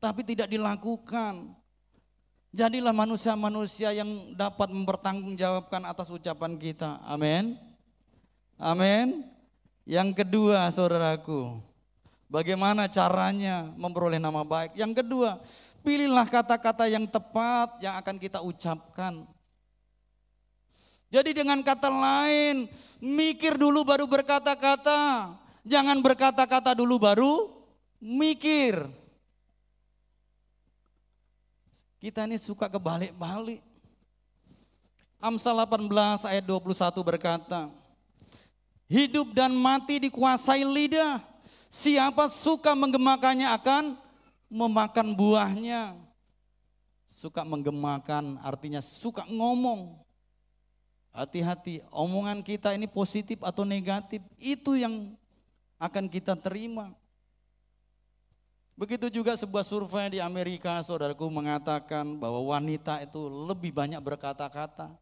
tapi 0.00 0.24
tidak 0.24 0.48
dilakukan. 0.48 1.52
Jadilah 2.48 2.96
manusia-manusia 2.96 3.92
yang 3.92 4.32
dapat 4.32 4.72
mempertanggungjawabkan 4.72 5.84
atas 5.84 6.08
ucapan 6.08 6.56
kita. 6.56 6.96
Amin. 7.04 7.60
Amin. 8.56 9.28
Yang 9.88 10.20
kedua, 10.20 10.68
saudaraku, 10.68 11.64
bagaimana 12.28 12.92
caranya 12.92 13.72
memperoleh 13.72 14.20
nama 14.20 14.44
baik? 14.44 14.76
Yang 14.76 15.00
kedua, 15.00 15.40
pilihlah 15.80 16.28
kata-kata 16.28 16.84
yang 16.92 17.08
tepat 17.08 17.80
yang 17.80 17.96
akan 17.96 18.20
kita 18.20 18.44
ucapkan. 18.44 19.24
Jadi 21.08 21.32
dengan 21.32 21.64
kata 21.64 21.88
lain, 21.88 22.68
mikir 23.00 23.56
dulu 23.56 23.80
baru 23.80 24.04
berkata-kata. 24.04 25.32
Jangan 25.64 26.04
berkata-kata 26.04 26.76
dulu 26.76 27.00
baru 27.00 27.48
mikir. 27.96 28.84
Kita 31.96 32.28
ini 32.28 32.36
suka 32.36 32.68
kebalik-balik. 32.68 33.64
Amsal 35.16 35.56
18 35.64 36.28
ayat 36.28 36.44
21 36.44 36.92
berkata, 37.00 37.72
Hidup 38.88 39.36
dan 39.36 39.52
mati 39.52 40.00
dikuasai 40.00 40.64
lidah. 40.64 41.20
Siapa 41.68 42.32
suka 42.32 42.72
menggemakannya 42.72 43.44
akan 43.52 43.84
memakan 44.48 45.12
buahnya. 45.12 45.92
Suka 47.04 47.44
menggemakan 47.44 48.40
artinya 48.40 48.80
suka 48.80 49.28
ngomong. 49.28 50.00
Hati-hati, 51.12 51.84
omongan 51.92 52.40
kita 52.40 52.72
ini 52.72 52.88
positif 52.88 53.42
atau 53.44 53.66
negatif, 53.66 54.22
itu 54.38 54.78
yang 54.78 55.12
akan 55.76 56.06
kita 56.08 56.38
terima. 56.38 56.94
Begitu 58.78 59.10
juga 59.10 59.34
sebuah 59.34 59.66
survei 59.66 60.14
di 60.14 60.22
Amerika, 60.22 60.78
saudaraku 60.86 61.26
mengatakan 61.26 62.14
bahwa 62.14 62.54
wanita 62.54 63.02
itu 63.02 63.26
lebih 63.50 63.74
banyak 63.74 63.98
berkata-kata. 63.98 64.94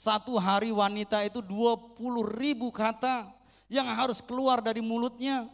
Satu 0.00 0.40
hari 0.40 0.72
wanita 0.72 1.20
itu 1.28 1.44
20 1.44 2.00
ribu 2.40 2.72
kata 2.72 3.28
yang 3.68 3.84
harus 3.84 4.24
keluar 4.24 4.64
dari 4.64 4.80
mulutnya. 4.80 5.44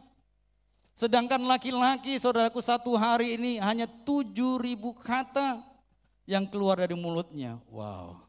Sedangkan 0.94 1.42
laki-laki 1.50 2.14
saudaraku 2.14 2.62
satu 2.62 2.94
hari 2.94 3.34
ini 3.34 3.58
hanya 3.58 3.90
7 4.06 4.30
ribu 4.62 4.94
kata 4.94 5.66
yang 6.30 6.46
keluar 6.46 6.78
dari 6.78 6.94
mulutnya. 6.94 7.58
Wow. 7.66 8.22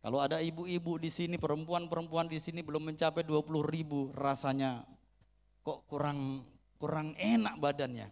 Kalau 0.00 0.24
ada 0.24 0.40
ibu-ibu 0.40 0.96
di 0.96 1.12
sini, 1.12 1.36
perempuan-perempuan 1.36 2.32
di 2.32 2.40
sini 2.40 2.64
belum 2.64 2.88
mencapai 2.88 3.20
20 3.20 3.60
ribu, 3.60 4.08
rasanya 4.16 4.88
kok 5.60 5.84
kurang 5.84 6.48
kurang 6.80 7.12
enak 7.20 7.60
badannya. 7.60 8.08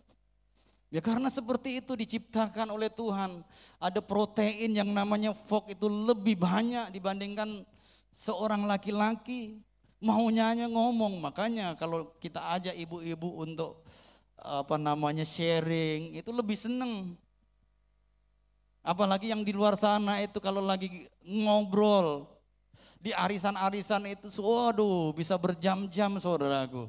Ya 0.95 1.03
karena 1.03 1.27
seperti 1.27 1.83
itu 1.83 1.99
diciptakan 1.99 2.71
oleh 2.71 2.87
Tuhan. 2.87 3.43
Ada 3.83 3.99
protein 3.99 4.79
yang 4.79 4.95
namanya 4.95 5.35
fok 5.35 5.75
itu 5.75 5.91
lebih 5.91 6.39
banyak 6.39 6.95
dibandingkan 6.95 7.67
seorang 8.15 8.63
laki-laki. 8.63 9.59
Maunya 9.99 10.55
hanya 10.55 10.71
ngomong. 10.71 11.19
Makanya 11.19 11.75
kalau 11.75 12.15
kita 12.23 12.39
ajak 12.55 12.79
ibu-ibu 12.79 13.43
untuk 13.43 13.83
apa 14.39 14.79
namanya 14.79 15.27
sharing 15.27 16.15
itu 16.15 16.31
lebih 16.31 16.55
seneng. 16.55 17.19
Apalagi 18.87 19.35
yang 19.35 19.43
di 19.43 19.51
luar 19.51 19.75
sana 19.75 20.23
itu 20.23 20.39
kalau 20.39 20.63
lagi 20.63 21.11
ngobrol 21.27 22.31
di 23.03 23.11
arisan-arisan 23.11 24.15
itu, 24.15 24.31
waduh 24.39 25.11
bisa 25.11 25.35
berjam-jam 25.35 26.23
saudaraku 26.23 26.87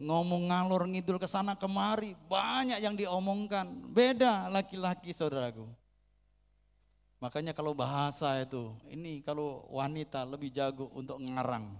ngomong 0.00 0.48
ngalor 0.48 0.88
ngidul 0.88 1.20
ke 1.20 1.28
sana 1.28 1.56
kemari, 1.56 2.16
banyak 2.28 2.80
yang 2.80 2.96
diomongkan. 2.96 3.68
Beda 3.92 4.48
laki-laki 4.48 5.12
saudaraku. 5.12 5.68
Makanya 7.22 7.54
kalau 7.54 7.70
bahasa 7.70 8.34
itu, 8.42 8.74
ini 8.90 9.22
kalau 9.22 9.62
wanita 9.70 10.26
lebih 10.26 10.50
jago 10.50 10.90
untuk 10.90 11.22
ngarang. 11.22 11.70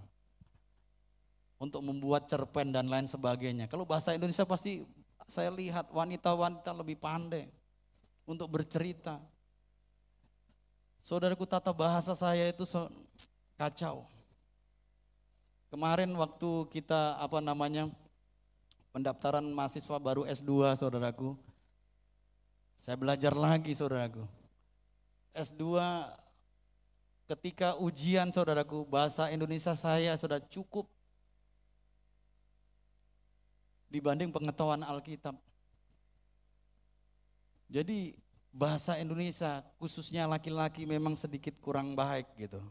Untuk 1.59 1.83
membuat 1.83 2.27
cerpen 2.27 2.71
dan 2.71 2.87
lain 2.87 3.07
sebagainya. 3.07 3.67
Kalau 3.71 3.87
bahasa 3.87 4.15
Indonesia 4.15 4.43
pasti 4.43 4.83
saya 5.27 5.51
lihat 5.51 5.91
wanita-wanita 5.91 6.75
lebih 6.75 6.99
pandai 6.99 7.47
untuk 8.27 8.51
bercerita. 8.51 9.19
Saudaraku 11.03 11.43
tata 11.43 11.71
bahasa 11.75 12.15
saya 12.15 12.47
itu 12.47 12.63
kacau. 13.59 14.07
Kemarin 15.67 16.11
waktu 16.15 16.69
kita 16.71 17.19
apa 17.19 17.43
namanya 17.43 17.91
pendaftaran 18.93 19.43
mahasiswa 19.49 19.97
baru 19.97 20.23
S2 20.29 20.77
saudaraku. 20.77 21.33
Saya 22.77 22.93
belajar 22.93 23.33
lagi 23.33 23.73
saudaraku. 23.73 24.21
S2 25.33 25.81
ketika 27.25 27.73
ujian 27.81 28.29
saudaraku 28.29 28.85
bahasa 28.85 29.33
Indonesia 29.33 29.73
saya 29.73 30.13
sudah 30.13 30.37
cukup 30.45 30.85
dibanding 33.89 34.29
pengetahuan 34.29 34.85
Alkitab. 34.85 35.33
Jadi 37.73 38.13
bahasa 38.53 39.01
Indonesia 39.01 39.65
khususnya 39.81 40.29
laki-laki 40.29 40.85
memang 40.85 41.17
sedikit 41.17 41.57
kurang 41.57 41.97
baik 41.97 42.29
gitu. 42.37 42.61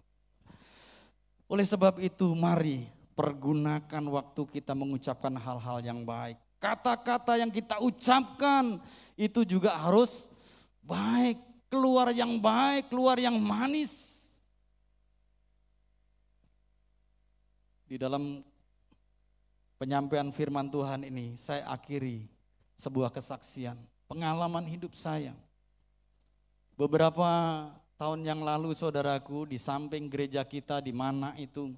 Oleh 1.51 1.67
sebab 1.67 1.99
itu 1.99 2.31
mari 2.39 2.87
pergunakan 3.13 4.05
waktu 4.09 4.43
kita 4.49 4.73
mengucapkan 4.73 5.33
hal-hal 5.37 5.79
yang 5.85 6.03
baik. 6.03 6.41
Kata-kata 6.63 7.37
yang 7.37 7.51
kita 7.51 7.83
ucapkan 7.83 8.79
itu 9.19 9.43
juga 9.43 9.75
harus 9.75 10.31
baik, 10.83 11.39
keluar 11.67 12.15
yang 12.15 12.39
baik, 12.39 12.87
keluar 12.87 13.19
yang 13.19 13.35
manis. 13.39 14.15
Di 17.87 18.01
dalam 18.01 18.41
penyampaian 19.77 20.31
firman 20.33 20.71
Tuhan 20.71 21.03
ini 21.05 21.37
saya 21.37 21.67
akhiri 21.69 22.31
sebuah 22.79 23.13
kesaksian, 23.13 23.77
pengalaman 24.07 24.65
hidup 24.65 24.95
saya. 24.95 25.35
Beberapa 26.79 27.29
tahun 28.01 28.27
yang 28.27 28.41
lalu 28.43 28.73
saudaraku 28.73 29.47
di 29.51 29.59
samping 29.61 30.09
gereja 30.09 30.43
kita 30.43 30.83
di 30.83 30.91
mana 30.91 31.37
itu 31.39 31.75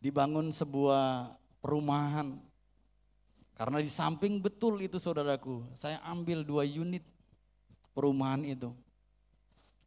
dibangun 0.00 0.50
sebuah 0.50 1.36
perumahan. 1.60 2.40
Karena 3.54 3.76
di 3.84 3.92
samping 3.92 4.40
betul 4.40 4.80
itu 4.80 4.96
saudaraku, 4.96 5.68
saya 5.76 6.00
ambil 6.08 6.40
dua 6.40 6.64
unit 6.64 7.04
perumahan 7.92 8.40
itu. 8.48 8.72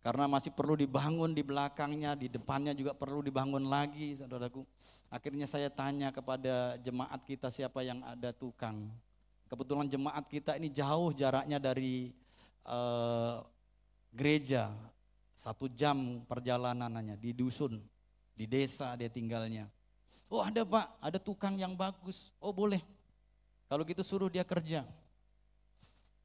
Karena 0.06 0.30
masih 0.30 0.54
perlu 0.54 0.78
dibangun 0.78 1.34
di 1.34 1.42
belakangnya, 1.42 2.14
di 2.14 2.30
depannya 2.30 2.78
juga 2.78 2.94
perlu 2.94 3.26
dibangun 3.26 3.66
lagi 3.66 4.14
saudaraku. 4.14 4.62
Akhirnya 5.10 5.50
saya 5.50 5.74
tanya 5.74 6.14
kepada 6.14 6.78
jemaat 6.82 7.26
kita 7.26 7.50
siapa 7.50 7.82
yang 7.82 8.06
ada 8.06 8.30
tukang. 8.30 8.94
Kebetulan 9.50 9.90
jemaat 9.90 10.26
kita 10.30 10.58
ini 10.58 10.70
jauh 10.70 11.14
jaraknya 11.14 11.58
dari 11.58 12.14
uh, 12.66 13.42
gereja, 14.14 14.74
satu 15.34 15.70
jam 15.72 16.22
perjalanannya 16.30 17.18
di 17.18 17.34
dusun, 17.34 17.82
di 18.38 18.46
desa 18.46 18.94
dia 18.98 19.10
tinggalnya. 19.10 19.70
Oh 20.34 20.42
ada 20.42 20.66
pak, 20.66 20.90
ada 20.98 21.22
tukang 21.22 21.54
yang 21.54 21.78
bagus. 21.78 22.34
Oh 22.42 22.50
boleh. 22.50 22.82
Kalau 23.70 23.86
gitu 23.86 24.02
suruh 24.02 24.34
dia 24.34 24.42
kerja. 24.42 24.82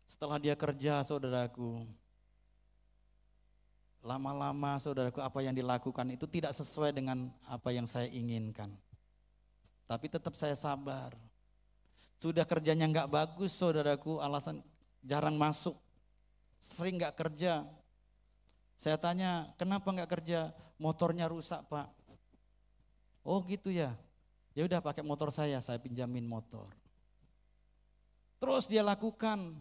Setelah 0.09 0.41
dia 0.41 0.57
kerja 0.57 1.05
saudaraku, 1.05 1.85
lama-lama 4.01 4.81
saudaraku 4.81 5.21
apa 5.21 5.45
yang 5.45 5.53
dilakukan 5.53 6.09
itu 6.09 6.25
tidak 6.25 6.57
sesuai 6.57 6.97
dengan 6.97 7.29
apa 7.45 7.69
yang 7.69 7.85
saya 7.85 8.09
inginkan. 8.09 8.73
Tapi 9.85 10.09
tetap 10.09 10.33
saya 10.41 10.57
sabar. 10.57 11.13
Sudah 12.17 12.49
kerjanya 12.49 12.89
nggak 12.89 13.13
bagus 13.13 13.61
saudaraku, 13.61 14.25
alasan 14.25 14.65
jarang 15.05 15.37
masuk, 15.37 15.77
sering 16.57 16.97
nggak 16.97 17.13
kerja. 17.13 17.69
Saya 18.81 18.97
tanya, 18.97 19.53
kenapa 19.61 19.93
nggak 19.93 20.09
kerja? 20.09 20.57
Motornya 20.81 21.29
rusak 21.29 21.61
pak. 21.69 21.98
Oh 23.29 23.45
gitu 23.45 23.69
ya. 23.69 23.93
Ya 24.57 24.65
udah 24.65 24.81
pakai 24.81 25.05
motor 25.05 25.29
saya, 25.29 25.61
saya 25.61 25.77
pinjamin 25.77 26.25
motor. 26.25 26.73
Terus 28.41 28.65
dia 28.65 28.81
lakukan. 28.81 29.53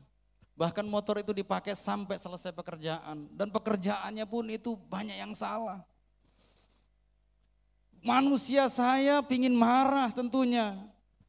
Bahkan 0.55 0.87
motor 0.87 1.19
itu 1.19 1.35
dipakai 1.35 1.75
sampai 1.75 2.15
selesai 2.15 2.55
pekerjaan. 2.55 3.27
Dan 3.35 3.51
pekerjaannya 3.51 4.23
pun 4.23 4.47
itu 4.47 4.79
banyak 4.87 5.19
yang 5.19 5.35
salah. 5.35 5.83
Manusia 7.99 8.71
saya 8.71 9.19
pingin 9.19 9.51
marah 9.51 10.15
tentunya. 10.15 10.79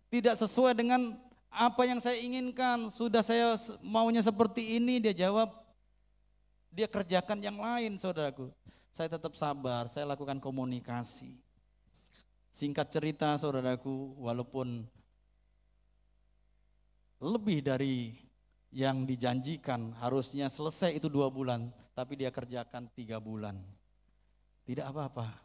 Tidak 0.06 0.38
sesuai 0.38 0.78
dengan 0.78 1.18
apa 1.50 1.82
yang 1.90 1.98
saya 1.98 2.22
inginkan. 2.22 2.86
Sudah 2.86 3.26
saya 3.26 3.58
maunya 3.82 4.22
seperti 4.22 4.78
ini, 4.78 5.02
dia 5.02 5.26
jawab. 5.26 5.50
Dia 6.70 6.86
kerjakan 6.86 7.42
yang 7.42 7.58
lain 7.58 7.98
saudaraku. 7.98 8.54
Saya 8.94 9.10
tetap 9.10 9.34
sabar, 9.34 9.90
saya 9.90 10.06
lakukan 10.06 10.38
komunikasi. 10.38 11.47
Singkat 12.58 12.90
cerita 12.90 13.38
saudaraku, 13.38 14.18
walaupun 14.18 14.82
lebih 17.22 17.62
dari 17.62 18.18
yang 18.74 19.06
dijanjikan 19.06 19.94
harusnya 20.02 20.50
selesai 20.50 20.98
itu 20.98 21.06
dua 21.06 21.30
bulan, 21.30 21.70
tapi 21.94 22.18
dia 22.18 22.34
kerjakan 22.34 22.90
tiga 22.98 23.22
bulan. 23.22 23.62
Tidak 24.66 24.82
apa-apa. 24.82 25.38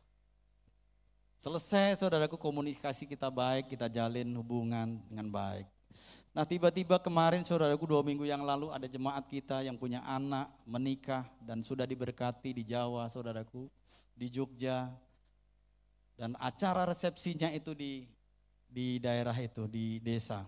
Selesai 1.38 2.02
saudaraku 2.02 2.34
komunikasi 2.34 3.06
kita 3.06 3.30
baik, 3.30 3.70
kita 3.70 3.86
jalin 3.94 4.34
hubungan 4.34 4.98
dengan 5.06 5.30
baik. 5.30 5.70
Nah 6.34 6.50
tiba-tiba 6.50 6.98
kemarin 6.98 7.46
saudaraku 7.46 7.86
dua 7.86 8.02
minggu 8.02 8.26
yang 8.26 8.42
lalu 8.42 8.74
ada 8.74 8.90
jemaat 8.90 9.30
kita 9.30 9.62
yang 9.62 9.78
punya 9.78 10.02
anak 10.02 10.50
menikah 10.66 11.30
dan 11.46 11.62
sudah 11.62 11.86
diberkati 11.86 12.58
di 12.58 12.66
Jawa 12.66 13.06
saudaraku, 13.06 13.70
di 14.18 14.34
Jogja, 14.34 14.90
dan 16.24 16.40
acara 16.40 16.88
resepsinya 16.88 17.52
itu 17.52 17.76
di 17.76 18.08
di 18.64 18.96
daerah 18.96 19.36
itu, 19.36 19.68
di 19.68 20.00
desa. 20.00 20.48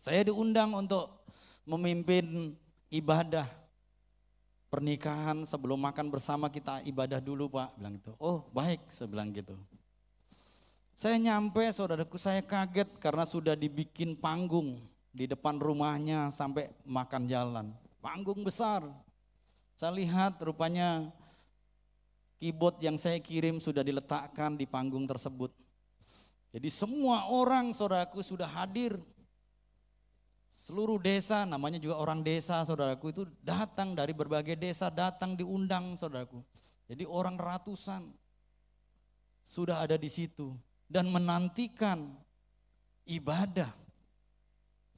Saya 0.00 0.24
diundang 0.24 0.72
untuk 0.72 1.28
memimpin 1.68 2.56
ibadah 2.88 3.44
pernikahan 4.72 5.44
sebelum 5.44 5.76
makan 5.76 6.08
bersama 6.08 6.48
kita 6.48 6.80
ibadah 6.88 7.20
dulu 7.20 7.52
pak. 7.52 7.76
Bilang 7.76 8.00
itu 8.00 8.16
oh 8.16 8.48
baik 8.48 8.88
saya 8.88 9.28
gitu. 9.28 9.60
Saya 10.96 11.20
nyampe 11.20 11.68
saudaraku 11.68 12.16
saya 12.16 12.40
kaget 12.40 12.96
karena 12.96 13.28
sudah 13.28 13.52
dibikin 13.52 14.16
panggung 14.16 14.80
di 15.12 15.28
depan 15.28 15.60
rumahnya 15.60 16.32
sampai 16.32 16.72
makan 16.88 17.28
jalan. 17.28 17.66
Panggung 18.00 18.40
besar. 18.40 18.88
Saya 19.76 19.92
lihat 19.92 20.40
rupanya 20.40 21.12
keyboard 22.42 22.82
yang 22.82 22.98
saya 22.98 23.22
kirim 23.22 23.62
sudah 23.62 23.86
diletakkan 23.86 24.58
di 24.58 24.66
panggung 24.66 25.06
tersebut. 25.06 25.54
Jadi 26.50 26.66
semua 26.74 27.30
orang 27.30 27.70
saudaraku 27.70 28.18
sudah 28.18 28.50
hadir. 28.50 28.98
Seluruh 30.50 30.98
desa, 30.98 31.46
namanya 31.46 31.78
juga 31.78 32.02
orang 32.02 32.18
desa 32.26 32.66
saudaraku 32.66 33.14
itu 33.14 33.22
datang 33.46 33.94
dari 33.94 34.10
berbagai 34.10 34.58
desa, 34.58 34.90
datang 34.90 35.38
diundang 35.38 35.94
saudaraku. 35.94 36.42
Jadi 36.90 37.06
orang 37.06 37.38
ratusan 37.38 38.10
sudah 39.46 39.78
ada 39.78 39.94
di 39.94 40.10
situ 40.10 40.50
dan 40.90 41.06
menantikan 41.14 42.10
ibadah. 43.06 43.70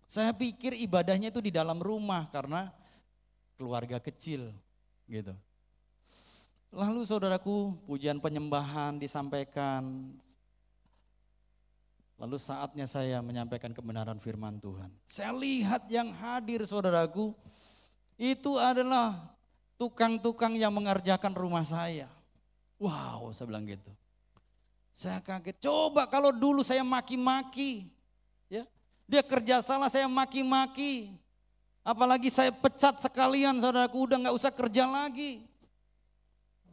Saya 0.08 0.32
pikir 0.32 0.72
ibadahnya 0.80 1.28
itu 1.28 1.44
di 1.44 1.52
dalam 1.52 1.76
rumah 1.76 2.24
karena 2.32 2.72
keluarga 3.60 4.00
kecil 4.00 4.48
gitu. 5.04 5.36
Lalu 6.74 7.06
saudaraku, 7.06 7.78
pujian 7.86 8.18
penyembahan 8.18 8.98
disampaikan, 8.98 10.10
Lalu 12.14 12.38
saatnya 12.38 12.86
saya 12.86 13.18
menyampaikan 13.18 13.74
kebenaran 13.74 14.22
firman 14.22 14.62
Tuhan. 14.62 14.86
Saya 15.02 15.34
lihat 15.34 15.90
yang 15.90 16.14
hadir 16.14 16.62
saudaraku, 16.62 17.34
itu 18.14 18.54
adalah 18.54 19.34
tukang-tukang 19.74 20.54
yang 20.54 20.70
mengerjakan 20.70 21.34
rumah 21.34 21.66
saya. 21.66 22.06
Wow, 22.78 23.34
saya 23.34 23.50
bilang 23.50 23.66
gitu. 23.66 23.90
Saya 24.94 25.18
kaget, 25.18 25.58
coba 25.58 26.06
kalau 26.06 26.30
dulu 26.30 26.62
saya 26.62 26.86
maki-maki, 26.86 27.90
ya, 28.46 28.62
dia 29.10 29.22
kerja 29.26 29.58
salah 29.58 29.90
saya 29.90 30.06
maki-maki. 30.06 31.18
Apalagi 31.82 32.30
saya 32.30 32.54
pecat 32.54 33.02
sekalian 33.02 33.58
saudaraku, 33.58 34.06
udah 34.06 34.16
nggak 34.22 34.36
usah 34.38 34.54
kerja 34.54 34.86
lagi. 34.86 35.42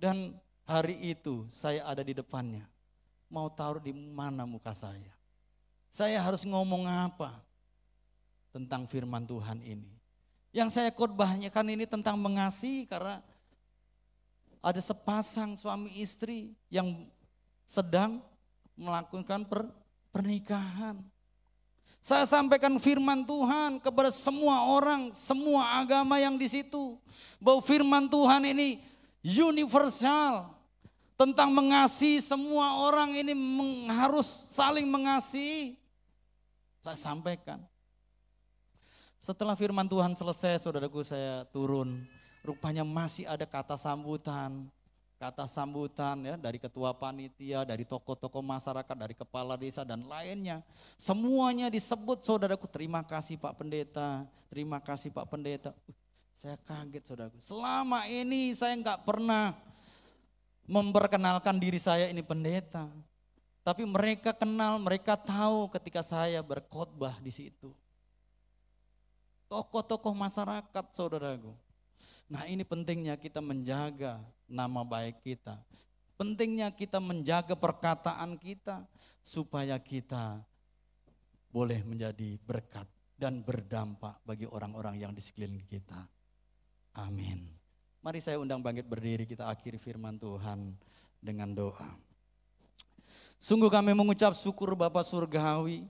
Dan 0.01 0.33
hari 0.65 0.97
itu 1.13 1.45
saya 1.53 1.85
ada 1.85 2.01
di 2.01 2.17
depannya, 2.17 2.65
mau 3.29 3.53
taruh 3.53 3.77
di 3.77 3.93
mana 3.93 4.49
muka 4.49 4.73
saya. 4.73 5.13
Saya 5.93 6.17
harus 6.25 6.41
ngomong 6.41 6.89
apa 6.89 7.37
tentang 8.49 8.89
firman 8.89 9.21
Tuhan 9.29 9.61
ini. 9.61 9.93
Yang 10.49 10.81
saya 10.81 10.89
khotbahkan 10.89 11.69
ini 11.69 11.85
tentang 11.85 12.17
mengasihi 12.17 12.89
karena 12.89 13.21
ada 14.57 14.81
sepasang 14.81 15.53
suami 15.53 15.93
istri 16.01 16.57
yang 16.73 17.05
sedang 17.69 18.25
melakukan 18.73 19.45
per, 19.45 19.69
pernikahan. 20.09 20.97
Saya 22.01 22.25
sampaikan 22.25 22.81
firman 22.81 23.21
Tuhan 23.21 23.77
kepada 23.77 24.09
semua 24.09 24.65
orang, 24.65 25.13
semua 25.13 25.77
agama 25.77 26.17
yang 26.17 26.33
di 26.41 26.49
situ. 26.49 26.97
Bahwa 27.37 27.61
firman 27.61 28.09
Tuhan 28.09 28.41
ini 28.49 28.90
universal. 29.23 30.53
Tentang 31.17 31.53
mengasihi 31.53 32.17
semua 32.17 32.81
orang 32.81 33.13
ini 33.13 33.37
harus 33.93 34.25
saling 34.49 34.89
mengasihi. 34.89 35.77
Saya 36.81 36.97
sampaikan. 36.97 37.61
Setelah 39.21 39.53
firman 39.53 39.85
Tuhan 39.85 40.17
selesai, 40.17 40.65
saudaraku 40.65 41.05
saya 41.05 41.45
turun. 41.53 42.01
Rupanya 42.41 42.81
masih 42.81 43.29
ada 43.29 43.45
kata 43.45 43.77
sambutan, 43.77 44.65
kata 45.21 45.45
sambutan 45.45 46.17
ya 46.25 46.33
dari 46.41 46.57
ketua 46.57 46.89
panitia, 46.89 47.61
dari 47.61 47.85
tokoh-tokoh 47.85 48.41
masyarakat, 48.41 48.95
dari 48.97 49.13
kepala 49.13 49.53
desa 49.53 49.85
dan 49.85 50.01
lainnya. 50.09 50.65
Semuanya 50.97 51.69
disebut 51.69 52.25
saudaraku, 52.25 52.65
terima 52.65 53.05
kasih 53.05 53.37
Pak 53.37 53.61
Pendeta, 53.61 54.25
terima 54.49 54.81
kasih 54.81 55.13
Pak 55.13 55.29
Pendeta. 55.29 55.69
Saya 56.33 56.57
kaget 56.57 57.03
saudaraku, 57.05 57.37
selama 57.37 58.09
ini 58.09 58.55
saya 58.57 58.73
nggak 58.73 59.05
pernah 59.05 59.53
memperkenalkan 60.65 61.59
diri 61.59 61.77
saya 61.77 62.07
ini 62.07 62.23
pendeta. 62.25 62.89
Tapi 63.61 63.85
mereka 63.85 64.33
kenal, 64.33 64.81
mereka 64.81 65.13
tahu 65.13 65.69
ketika 65.69 66.01
saya 66.01 66.41
berkhotbah 66.41 67.21
di 67.21 67.29
situ. 67.29 67.69
Tokoh-tokoh 69.45 70.17
masyarakat 70.17 70.85
saudaraku. 70.95 71.53
Nah 72.31 72.47
ini 72.47 72.63
pentingnya 72.63 73.19
kita 73.19 73.43
menjaga 73.43 74.23
nama 74.47 74.81
baik 74.81 75.21
kita. 75.21 75.59
Pentingnya 76.15 76.71
kita 76.71 76.97
menjaga 77.03 77.53
perkataan 77.53 78.39
kita 78.39 78.87
supaya 79.21 79.75
kita 79.77 80.39
boleh 81.51 81.83
menjadi 81.83 82.39
berkat 82.41 82.87
dan 83.19 83.43
berdampak 83.43 84.17
bagi 84.23 84.47
orang-orang 84.47 84.97
yang 84.97 85.11
di 85.11 85.19
sekeliling 85.19 85.67
kita. 85.67 86.07
Amin. 86.91 87.47
Mari 88.03 88.19
saya 88.19 88.41
undang 88.41 88.59
bangkit 88.59 88.83
berdiri 88.83 89.23
kita 89.23 89.47
akhiri 89.47 89.79
firman 89.79 90.19
Tuhan 90.19 90.75
dengan 91.23 91.47
doa. 91.53 91.87
Sungguh 93.41 93.71
kami 93.71 93.95
mengucap 93.95 94.35
syukur 94.35 94.75
Bapak 94.75 95.07
Surgawi. 95.07 95.87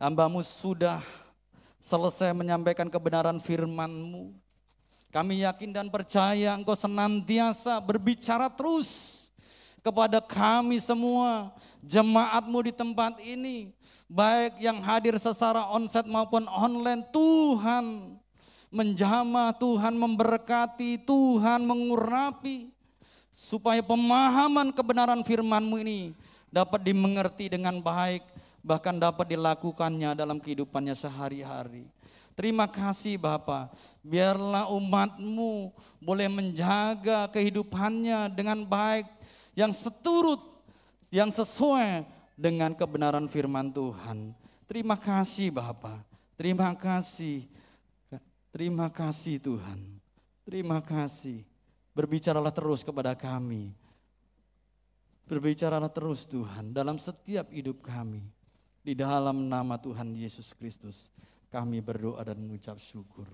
Hambamu 0.00 0.40
sudah 0.40 1.04
selesai 1.80 2.32
menyampaikan 2.36 2.88
kebenaran 2.88 3.38
firman-Mu. 3.40 4.32
Kami 5.10 5.42
yakin 5.42 5.70
dan 5.74 5.86
percaya 5.90 6.54
Engkau 6.54 6.76
senantiasa 6.76 7.80
berbicara 7.82 8.46
terus 8.48 9.28
kepada 9.80 10.20
kami 10.20 10.76
semua, 10.78 11.50
jemaat-Mu 11.80 12.58
di 12.68 12.72
tempat 12.76 13.16
ini, 13.24 13.72
baik 14.06 14.60
yang 14.60 14.78
hadir 14.84 15.16
secara 15.16 15.66
onset 15.72 16.04
maupun 16.04 16.44
online, 16.46 17.02
Tuhan 17.08 18.19
menjama, 18.70 19.50
Tuhan 19.58 19.98
memberkati, 19.98 21.02
Tuhan 21.02 21.66
mengurapi, 21.66 22.70
supaya 23.34 23.82
pemahaman 23.82 24.70
kebenaran 24.70 25.22
firman-Mu 25.26 25.76
ini 25.82 26.14
dapat 26.50 26.82
dimengerti 26.86 27.50
dengan 27.50 27.82
baik, 27.82 28.22
bahkan 28.62 28.94
dapat 28.94 29.34
dilakukannya 29.34 30.14
dalam 30.14 30.38
kehidupannya 30.38 30.94
sehari-hari. 30.94 31.86
Terima 32.38 32.70
kasih 32.70 33.18
Bapa, 33.18 33.68
biarlah 34.00 34.70
umatmu 34.70 35.74
boleh 35.98 36.30
menjaga 36.30 37.28
kehidupannya 37.28 38.32
dengan 38.32 38.62
baik, 38.64 39.04
yang 39.52 39.74
seturut, 39.74 40.40
yang 41.10 41.28
sesuai 41.28 42.06
dengan 42.38 42.72
kebenaran 42.72 43.26
firman 43.26 43.68
Tuhan. 43.74 44.32
Terima 44.70 44.94
kasih 44.94 45.50
Bapa, 45.50 46.00
terima 46.38 46.70
kasih, 46.78 47.49
terima 48.50 48.90
kasih 48.90 49.38
Tuhan, 49.38 49.78
terima 50.44 50.78
kasih. 50.84 51.42
Berbicaralah 51.90 52.54
terus 52.54 52.86
kepada 52.86 53.18
kami, 53.18 53.74
Berbicaralah 55.30 55.94
terus 55.94 56.26
Tuhan 56.26 56.74
dalam 56.74 56.98
setiap 56.98 57.54
hidup 57.54 57.86
kami. 57.86 58.26
Di 58.82 58.98
dalam 58.98 59.46
nama 59.46 59.78
Tuhan 59.78 60.10
Yesus 60.18 60.50
Kristus 60.50 61.06
kami 61.54 61.78
berdoa 61.78 62.18
dan 62.26 62.42
mengucap 62.42 62.82
syukur. 62.82 63.30